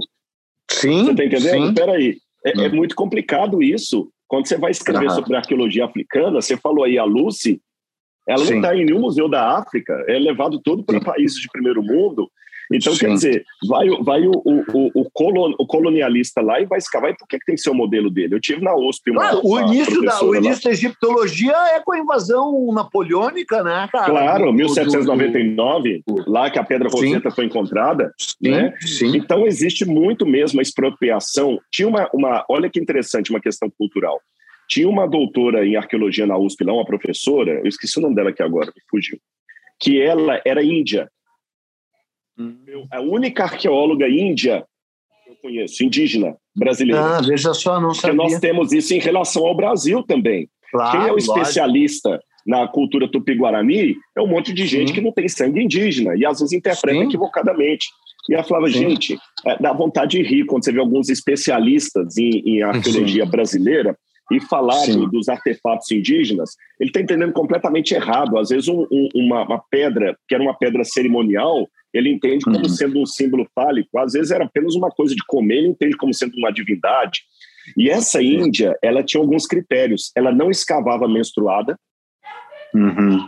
[0.69, 1.05] Sim.
[1.05, 1.69] Você está entendendo?
[1.69, 2.17] Espera aí.
[2.45, 2.75] É, é, hum.
[2.75, 4.09] muito complicado isso.
[4.27, 5.15] Quando você vai escrever uhum.
[5.15, 7.61] sobre a arqueologia africana, você falou aí a Lucy,
[8.27, 8.51] ela Sim.
[8.51, 12.29] não está em nenhum museu da África, é levado todo para países de primeiro mundo
[12.73, 12.99] então, Sim.
[12.99, 17.11] quer dizer, vai, vai o, o, o, colon, o, colonialista lá e vai escavar.
[17.11, 18.35] E por que, que tem que ser o modelo dele?
[18.35, 19.21] Eu tive na USP uma.
[19.21, 24.05] Claro, o, início da, o início da egiptologia é com a invasão napoleônica, né, cara?
[24.05, 28.11] Claro, do, 1799, do, lá que a Pedra Roseta foi encontrada.
[28.17, 28.73] Sim, né?
[28.81, 29.15] sim.
[29.15, 31.59] Então, existe muito mesmo a expropriação.
[31.71, 32.45] Tinha uma, uma.
[32.49, 34.19] Olha que interessante, uma questão cultural.
[34.67, 38.29] Tinha uma doutora em arqueologia na USP, lá, uma professora, eu esqueci o nome dela
[38.29, 39.19] aqui agora, me fugiu,
[39.79, 41.09] que ela era índia
[42.37, 42.57] Hum.
[42.91, 44.65] A única arqueóloga índia
[45.23, 47.17] que eu conheço, indígena, brasileira.
[47.17, 48.15] Ah, veja só, não sabia.
[48.15, 50.49] Porque nós temos isso em relação ao Brasil também.
[50.71, 52.27] Claro, Quem é o especialista lógico.
[52.45, 54.93] na cultura tupi-guarani é um monte de gente Sim.
[54.95, 57.05] que não tem sangue indígena e às vezes interpreta Sim.
[57.05, 57.87] equivocadamente.
[58.29, 58.89] E ela falava, Sim.
[58.89, 63.95] gente, é, dá vontade de rir quando você vê alguns especialistas em, em arqueologia brasileira
[64.31, 68.37] e falarem dos artefatos indígenas, ele está entendendo completamente errado.
[68.37, 72.57] Às vezes, um, um, uma, uma, pedra, que era uma pedra cerimonial, ele entende como
[72.57, 72.69] uhum.
[72.69, 73.97] sendo um símbolo fálico.
[73.99, 77.21] Às vezes era apenas uma coisa de comer, ele entende como sendo uma divindade.
[77.77, 80.11] E essa Índia, ela tinha alguns critérios.
[80.15, 81.77] Ela não escavava menstruada.
[82.73, 83.27] Uhum.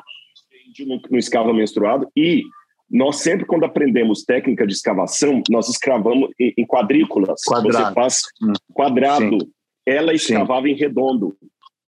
[0.85, 2.09] Não, não escava menstruado.
[2.17, 2.43] E
[2.89, 7.41] nós sempre, quando aprendemos técnica de escavação, nós escravamos em, em quadrículas.
[7.45, 7.87] Quadrado.
[7.87, 8.53] Você faz hum.
[8.73, 9.37] quadrado.
[9.41, 9.51] Sim.
[9.85, 10.73] Ela escavava Sim.
[10.73, 11.37] em redondo.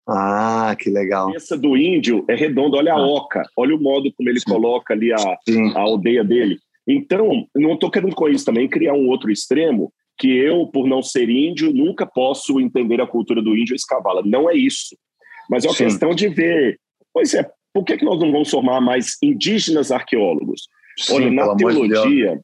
[0.08, 1.24] Ah, que legal.
[1.24, 3.06] A cabeça do índio é redonda, olha a ah.
[3.06, 4.50] oca, olha o modo como ele Sim.
[4.50, 6.58] coloca ali a, a aldeia dele.
[6.86, 11.02] Então, não estou querendo com isso também criar um outro extremo, que eu, por não
[11.02, 14.22] ser índio, nunca posso entender a cultura do índio e escavá-la.
[14.24, 14.96] Não é isso.
[15.48, 15.84] Mas é uma Sim.
[15.84, 16.78] questão de ver,
[17.12, 20.68] pois é, por que, que nós não vamos formar mais indígenas arqueólogos?
[20.98, 22.38] Sim, Olha, na teologia,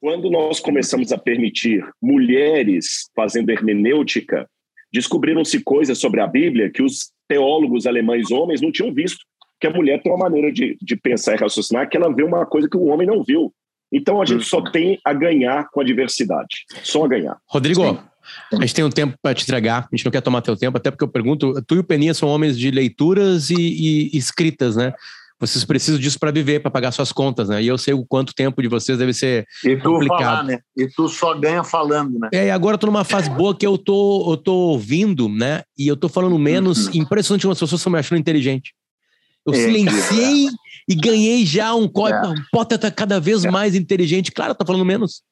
[0.00, 4.48] quando nós começamos a permitir mulheres fazendo hermenêutica,
[4.96, 9.18] descobriram-se coisas sobre a Bíblia que os teólogos alemães homens não tinham visto.
[9.60, 12.46] Que a mulher tem uma maneira de, de pensar e raciocinar que ela vê uma
[12.46, 13.52] coisa que o homem não viu.
[13.92, 14.70] Então a gente só uhum.
[14.70, 16.64] tem a ganhar com a diversidade.
[16.82, 17.36] Só a ganhar.
[17.46, 17.98] Rodrigo, Sim.
[18.52, 20.76] a gente tem um tempo para te entregar, a gente não quer tomar teu tempo,
[20.76, 24.76] até porque eu pergunto: tu e o Peninha são homens de leituras e, e escritas,
[24.76, 24.92] né?
[25.38, 27.62] Vocês precisam disso para viver, para pagar suas contas, né?
[27.62, 30.18] E eu sei o quanto tempo de vocês deve ser e tu complicado.
[30.18, 30.60] Falar, né?
[30.76, 32.28] E tu só ganha falando, né?
[32.32, 35.62] É, e agora eu tô numa fase boa que eu tô, eu tô ouvindo, né?
[35.76, 36.86] E eu tô falando menos.
[36.86, 37.02] Uhum.
[37.02, 38.74] Impressionante como as pessoas estão me achando inteligente.
[39.46, 40.50] Eu é, silenciei é.
[40.88, 42.26] e ganhei já um código.
[42.26, 42.30] É.
[42.30, 43.50] Um cada vez é.
[43.50, 44.32] mais inteligente.
[44.32, 45.22] Claro, tá falando menos.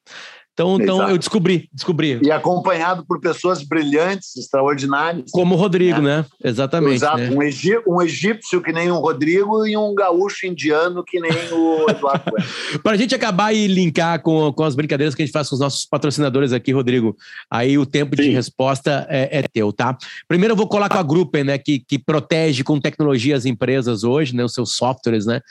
[0.55, 2.17] Então, então eu descobri, descobri.
[2.23, 5.29] E acompanhado por pessoas brilhantes, extraordinárias.
[5.29, 6.19] Como o Rodrigo, né?
[6.19, 6.25] né?
[6.41, 6.95] Exatamente.
[6.95, 7.17] Exato.
[7.17, 7.29] Né?
[7.31, 11.89] Um, egí um, egípcio que nem o Rodrigo e um gaúcho indiano que nem o
[11.89, 12.31] Eduardo
[12.81, 15.55] Para a gente acabar e linkar com, com as brincadeiras que a gente faz com
[15.55, 17.17] os nossos patrocinadores aqui, Rodrigo,
[17.51, 18.23] aí o tempo Sim.
[18.23, 19.97] de resposta é, é, teu, tá?
[20.25, 21.57] Primeiro eu vou colar com a Gruppen, né?
[21.57, 24.45] Que, que protege com tecnologia as empresas hoje, né?
[24.45, 25.41] Os seus softwares, né?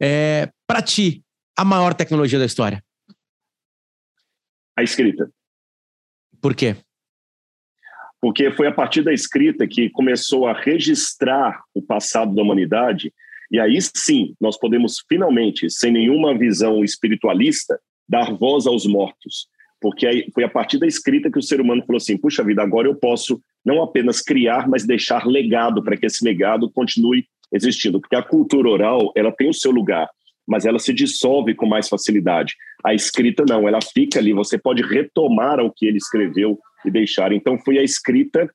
[0.00, 1.22] É, Para ti,
[1.54, 2.82] a maior tecnologia da história
[4.76, 5.30] a escrita.
[6.40, 6.76] Por quê?
[8.20, 13.12] Porque foi a partir da escrita que começou a registrar o passado da humanidade,
[13.50, 19.48] e aí sim nós podemos finalmente, sem nenhuma visão espiritualista, dar voz aos mortos.
[19.80, 22.88] Porque foi a partir da escrita que o ser humano falou assim: puxa vida, agora
[22.88, 28.00] eu posso não apenas criar, mas deixar legado para que esse legado continue existindo.
[28.00, 30.08] Porque a cultura oral ela tem o seu lugar
[30.46, 32.54] mas ela se dissolve com mais facilidade.
[32.86, 37.32] A escrita não, ela fica ali, você pode retomar o que ele escreveu e deixar.
[37.32, 38.48] Então foi a escrita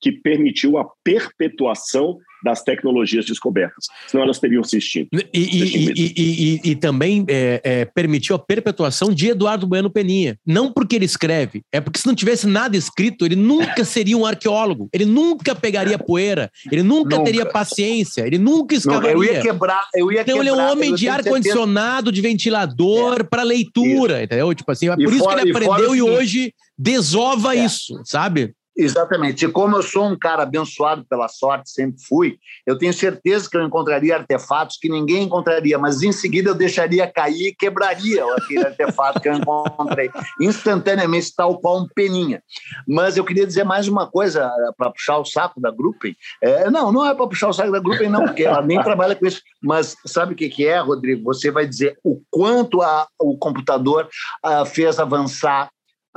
[0.00, 5.08] que permitiu a perpetuação das tecnologias descobertas, senão elas teriam se extinto.
[5.12, 10.38] E, e, e, e também é, é, permitiu a perpetuação de Eduardo Bueno Peninha.
[10.46, 14.26] Não porque ele escreve, é porque se não tivesse nada escrito, ele nunca seria um
[14.26, 17.24] arqueólogo, ele nunca pegaria poeira, ele nunca, nunca.
[17.24, 19.12] teria paciência, ele nunca escavaria.
[19.12, 23.20] eu ia quebrar, eu ia então quebrar, ele é um homem de ar-condicionado, de ventilador,
[23.20, 23.22] é.
[23.24, 24.24] para leitura, isso.
[24.24, 24.54] entendeu?
[24.54, 27.64] Tipo assim, é por isso fora, que ele aprendeu e, hoje desova é.
[27.64, 28.54] isso, sabe?
[28.78, 29.44] Exatamente.
[29.44, 33.56] E como eu sou um cara abençoado pela sorte, sempre fui, eu tenho certeza que
[33.56, 38.64] eu encontraria artefatos que ninguém encontraria, mas em seguida eu deixaria cair e quebraria aquele
[38.64, 42.40] artefato que eu encontrei instantaneamente, tal qual um peninha.
[42.86, 46.14] Mas eu queria dizer mais uma coisa eh, para puxar o saco da Gruppen.
[46.40, 49.16] É, não, não é para puxar o saco da Gruppen, não, porque ela nem trabalha
[49.16, 49.42] com isso.
[49.60, 51.24] Mas sabe o que, que é, Rodrigo?
[51.24, 54.08] Você vai dizer o quanto a, o computador
[54.40, 55.68] a, fez avançar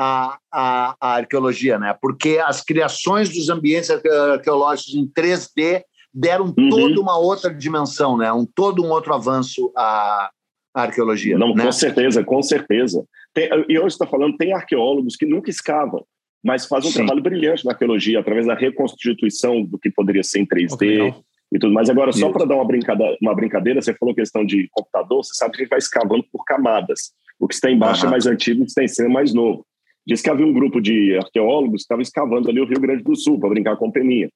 [0.01, 1.95] a, a, a, arqueologia, né?
[2.01, 6.69] Porque as criações dos ambientes arqueológicos em 3D deram uhum.
[6.69, 8.33] toda uma outra dimensão, né?
[8.33, 10.31] Um todo um outro avanço à,
[10.73, 11.37] à arqueologia.
[11.37, 11.65] Não, né?
[11.65, 13.05] com certeza, com certeza.
[13.31, 16.03] Tem, e hoje está falando tem arqueólogos que nunca escavam,
[16.43, 17.05] mas fazem um Sim.
[17.05, 20.73] trabalho brilhante na arqueologia através da reconstituição do que poderia ser em 3D.
[20.73, 21.13] Okay,
[21.53, 21.89] e tudo mais.
[21.89, 25.51] Agora, só para dar uma brincadeira, uma brincadeira, você falou questão de computador, você sabe
[25.51, 27.11] que a gente vai escavando por camadas.
[27.37, 28.07] O que está embaixo uhum.
[28.07, 29.65] é mais antigo, o que está em cima é mais novo.
[30.05, 33.15] Diz que havia um grupo de arqueólogos que estavam escavando ali o Rio Grande do
[33.15, 34.29] Sul para brincar com peninha.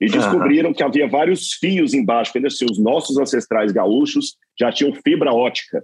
[0.00, 0.74] E descobriram uhum.
[0.74, 5.82] que havia vários fios embaixo, que assim, os nossos ancestrais gaúchos já tinham fibra ótica.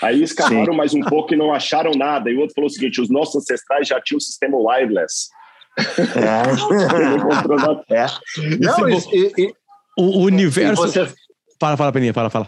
[0.00, 0.78] Aí escavaram Sim.
[0.78, 2.30] mais um pouco e não acharam nada.
[2.30, 5.28] E o outro falou o seguinte: os nossos ancestrais já tinham o sistema wireless.
[6.16, 7.92] É.
[7.94, 8.06] é.
[8.58, 9.54] Não, e, e,
[9.98, 10.82] o universo.
[10.82, 11.06] Você...
[11.60, 12.46] Fala, fala, Peninha, fala, fala.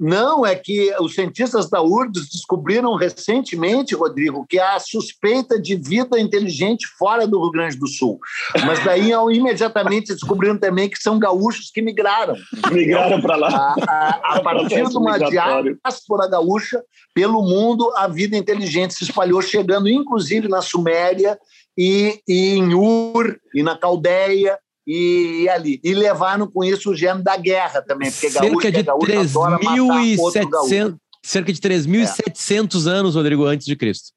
[0.00, 6.18] Não, é que os cientistas da URGS descobriram recentemente, Rodrigo, que há suspeita de vida
[6.18, 8.18] inteligente fora do Rio Grande do Sul.
[8.64, 12.34] Mas daí imediatamente descobriram também que são gaúchos que migraram.
[12.72, 13.74] Migraram para lá.
[13.86, 16.82] A, a, a partir de uma diáspora gaúcha,
[17.12, 21.38] pelo mundo, a vida inteligente se espalhou, chegando inclusive na Suméria
[21.76, 24.58] e, e em Ur e na Caldeia
[24.90, 25.80] e, e, ali.
[25.84, 30.96] E levaram com isso o gênero da guerra também, porque cerca gaúcho, de gaúcho 3.700
[31.22, 32.90] cerca de 3.700 é.
[32.90, 34.10] anos, Rodrigo, antes de Cristo.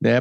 [0.00, 0.20] Né,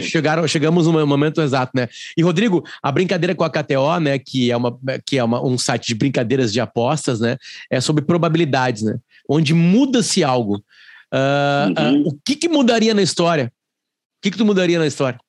[0.00, 1.88] chegaram, chegamos no momento exato, né?
[2.16, 4.76] E Rodrigo, a brincadeira com a KTO, né, que é uma
[5.06, 7.36] que é uma, um site de brincadeiras de apostas, né,
[7.70, 8.96] é sobre probabilidades, né?
[9.28, 10.56] Onde muda-se algo.
[11.12, 12.02] Uh, uhum.
[12.02, 13.52] uh, o que, que mudaria na história?
[14.18, 15.20] O que, que tu mudaria na história?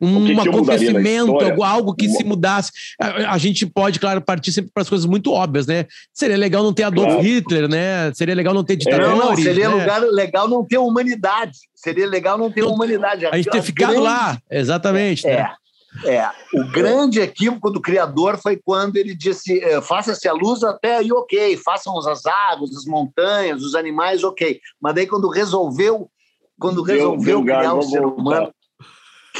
[0.00, 2.72] Um que que acontecimento, algo que se mudasse.
[3.00, 5.86] A, a, gente pode, claro, partir sempre para as coisas muito óbvias, né?
[6.12, 7.22] Seria legal não ter Adolf claro.
[7.22, 8.12] Hitler, né?
[8.14, 9.18] Seria legal não ter ditadores.
[9.18, 9.74] Não, seria né?
[9.74, 11.58] lugar, legal não ter humanidade.
[11.74, 13.26] Seria legal não ter humanidade.
[13.26, 14.04] A gente ter ficado grande...
[14.04, 15.26] lá, exatamente.
[15.26, 15.42] É.
[15.42, 15.50] Né?
[16.04, 16.24] É,
[16.54, 21.12] o grande equívoco do criador foi quando ele disse: eh, faça-se a luz até aí,
[21.12, 24.60] ok, façam as águas, as montanhas, os animais, ok.
[24.80, 26.08] Mas daí, quando resolveu,
[26.60, 28.52] quando resolveu criar o ser humano,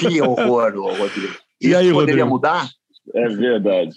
[0.08, 1.34] que horror, Rodrigo.
[1.60, 2.28] E aí, poderia Rodrigo?
[2.28, 2.68] mudar?
[3.14, 3.96] É verdade.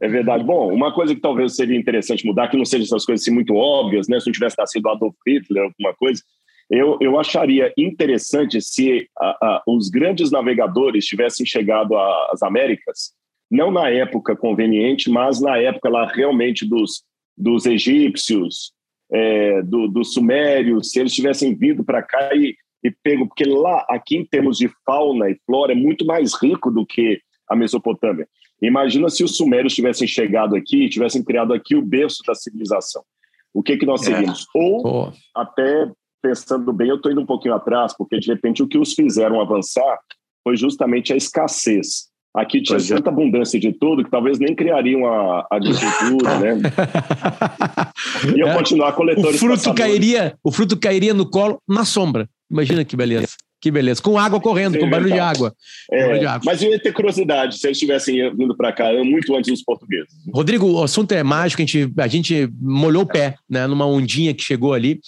[0.00, 0.44] É verdade.
[0.44, 3.54] Bom, uma coisa que talvez seria interessante mudar, que não sejam essas coisas assim muito
[3.54, 4.20] óbvias, né?
[4.20, 6.22] Se não tivesse nascido Adolf Hitler, alguma coisa,
[6.70, 13.12] eu, eu acharia interessante se a, a, os grandes navegadores tivessem chegado às Américas,
[13.50, 17.04] não na época conveniente, mas na época lá realmente dos,
[17.36, 18.72] dos egípcios,
[19.12, 22.56] é, do, dos sumérios, se eles tivessem vindo para cá e
[22.86, 26.70] e pego, porque lá, aqui em termos de fauna e flora, é muito mais rico
[26.70, 28.28] do que a Mesopotâmia.
[28.62, 33.02] Imagina se os sumérios tivessem chegado aqui, tivessem criado aqui o berço da civilização.
[33.52, 34.42] O que que nós seríamos?
[34.42, 34.58] É.
[34.58, 35.90] Ou, até
[36.22, 39.40] pensando bem, eu estou indo um pouquinho atrás, porque de repente o que os fizeram
[39.40, 39.98] avançar
[40.42, 42.08] foi justamente a escassez.
[42.34, 42.94] Aqui tinha pois é.
[42.96, 43.12] tanta é.
[43.12, 46.70] abundância de tudo que talvez nem criariam a, agricultura, né?
[48.36, 48.54] e eu é.
[48.54, 49.36] continuar coletores.
[49.36, 52.28] O fruto cairia, o fruto cairia no colo na sombra.
[52.50, 53.28] Imagina que beleza.
[53.60, 54.02] Que beleza.
[54.02, 55.54] Com água correndo, com barulho de água.
[55.90, 56.42] É, barulho de água.
[56.44, 60.12] Mas eu ia ter curiosidade se eles tivessem vindo para cá muito antes dos portugueses.
[60.32, 61.62] Rodrigo, o assunto é mágico.
[61.62, 65.00] A gente, a gente molhou o pé né, numa ondinha que chegou ali.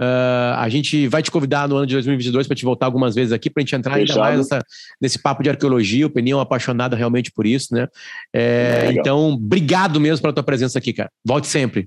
[0.00, 3.32] Uh, a gente vai te convidar no ano de 2022 para te voltar algumas vezes
[3.32, 4.18] aqui para a gente entrar Fechado.
[4.18, 4.62] ainda mais nessa,
[5.00, 6.06] nesse papo de arqueologia.
[6.06, 7.88] O Peninha é um apaixonado realmente por isso, né?
[8.32, 11.10] É, então, obrigado mesmo pela tua presença aqui, cara.
[11.24, 11.86] Volte sempre.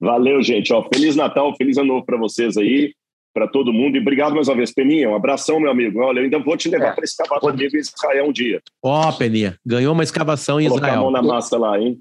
[0.00, 0.72] Valeu, gente.
[0.72, 2.94] Ó, feliz Natal, feliz ano novo para vocês aí,
[3.32, 3.96] para todo mundo.
[3.96, 5.08] E obrigado mais uma vez, Peninha.
[5.08, 6.00] Um abração, meu amigo.
[6.00, 6.92] Olha, eu ainda vou te levar é.
[6.92, 8.62] para escavar comigo em Israel um dia.
[8.82, 11.02] Ó, oh, Peninha, ganhou uma escavação em Colocar Israel.
[11.02, 12.00] Colocar a mão na massa lá, hein?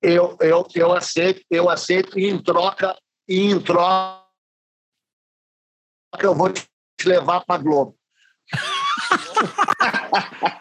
[0.00, 2.96] Eu, eu, eu aceito, eu aceito e em troca,
[3.28, 4.22] e em troca
[6.18, 6.64] que eu vou te
[7.04, 7.96] levar para Globo.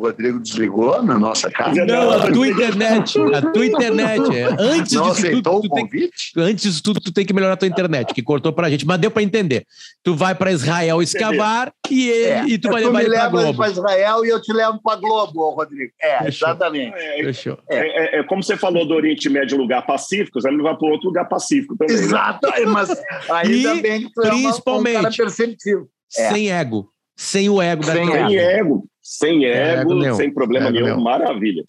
[0.00, 1.84] O Rodrigo desligou na nossa casa.
[1.84, 3.18] Não, a tua internet.
[3.34, 4.34] A tua internet.
[4.34, 4.44] É.
[4.58, 6.32] Antes Não aceitou tudo, o convite?
[6.34, 8.86] Tem, antes disso tudo, tu tem que melhorar a tua internet, que cortou pra gente.
[8.86, 9.66] Mas deu pra entender.
[10.02, 12.44] Tu vai pra Israel escavar e, é.
[12.46, 13.54] e tu é, vai levar ele pra Globo.
[13.58, 15.92] pra Israel e eu te levo pra Globo, Rodrigo.
[16.00, 16.48] É, Fechou.
[16.48, 16.96] exatamente.
[16.96, 17.58] É, Fechou.
[17.68, 17.76] É.
[17.76, 21.08] é, é, como você falou do Oriente Médio, lugar pacífico, você vai levar para outro
[21.08, 21.94] lugar pacífico também.
[21.94, 22.02] Né?
[22.02, 22.64] Exato, né?
[22.64, 22.88] mas
[23.30, 25.88] ainda e, bem que tu principalmente, é uma, um cara perceptivo.
[26.08, 26.88] Sem ego.
[27.20, 28.88] Sem o ego da Sem ego.
[29.10, 30.86] Sem ego, sem problema nenhum.
[30.86, 31.00] Meu.
[31.00, 31.64] Maravilha.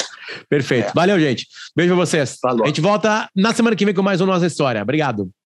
[0.47, 0.89] Perfeito.
[0.89, 0.91] É.
[0.93, 1.47] Valeu, gente.
[1.75, 2.37] Beijo pra vocês.
[2.39, 2.63] Falou.
[2.63, 4.79] A gente volta na semana que vem com mais um Nossa História.
[4.79, 5.27] Obrigado.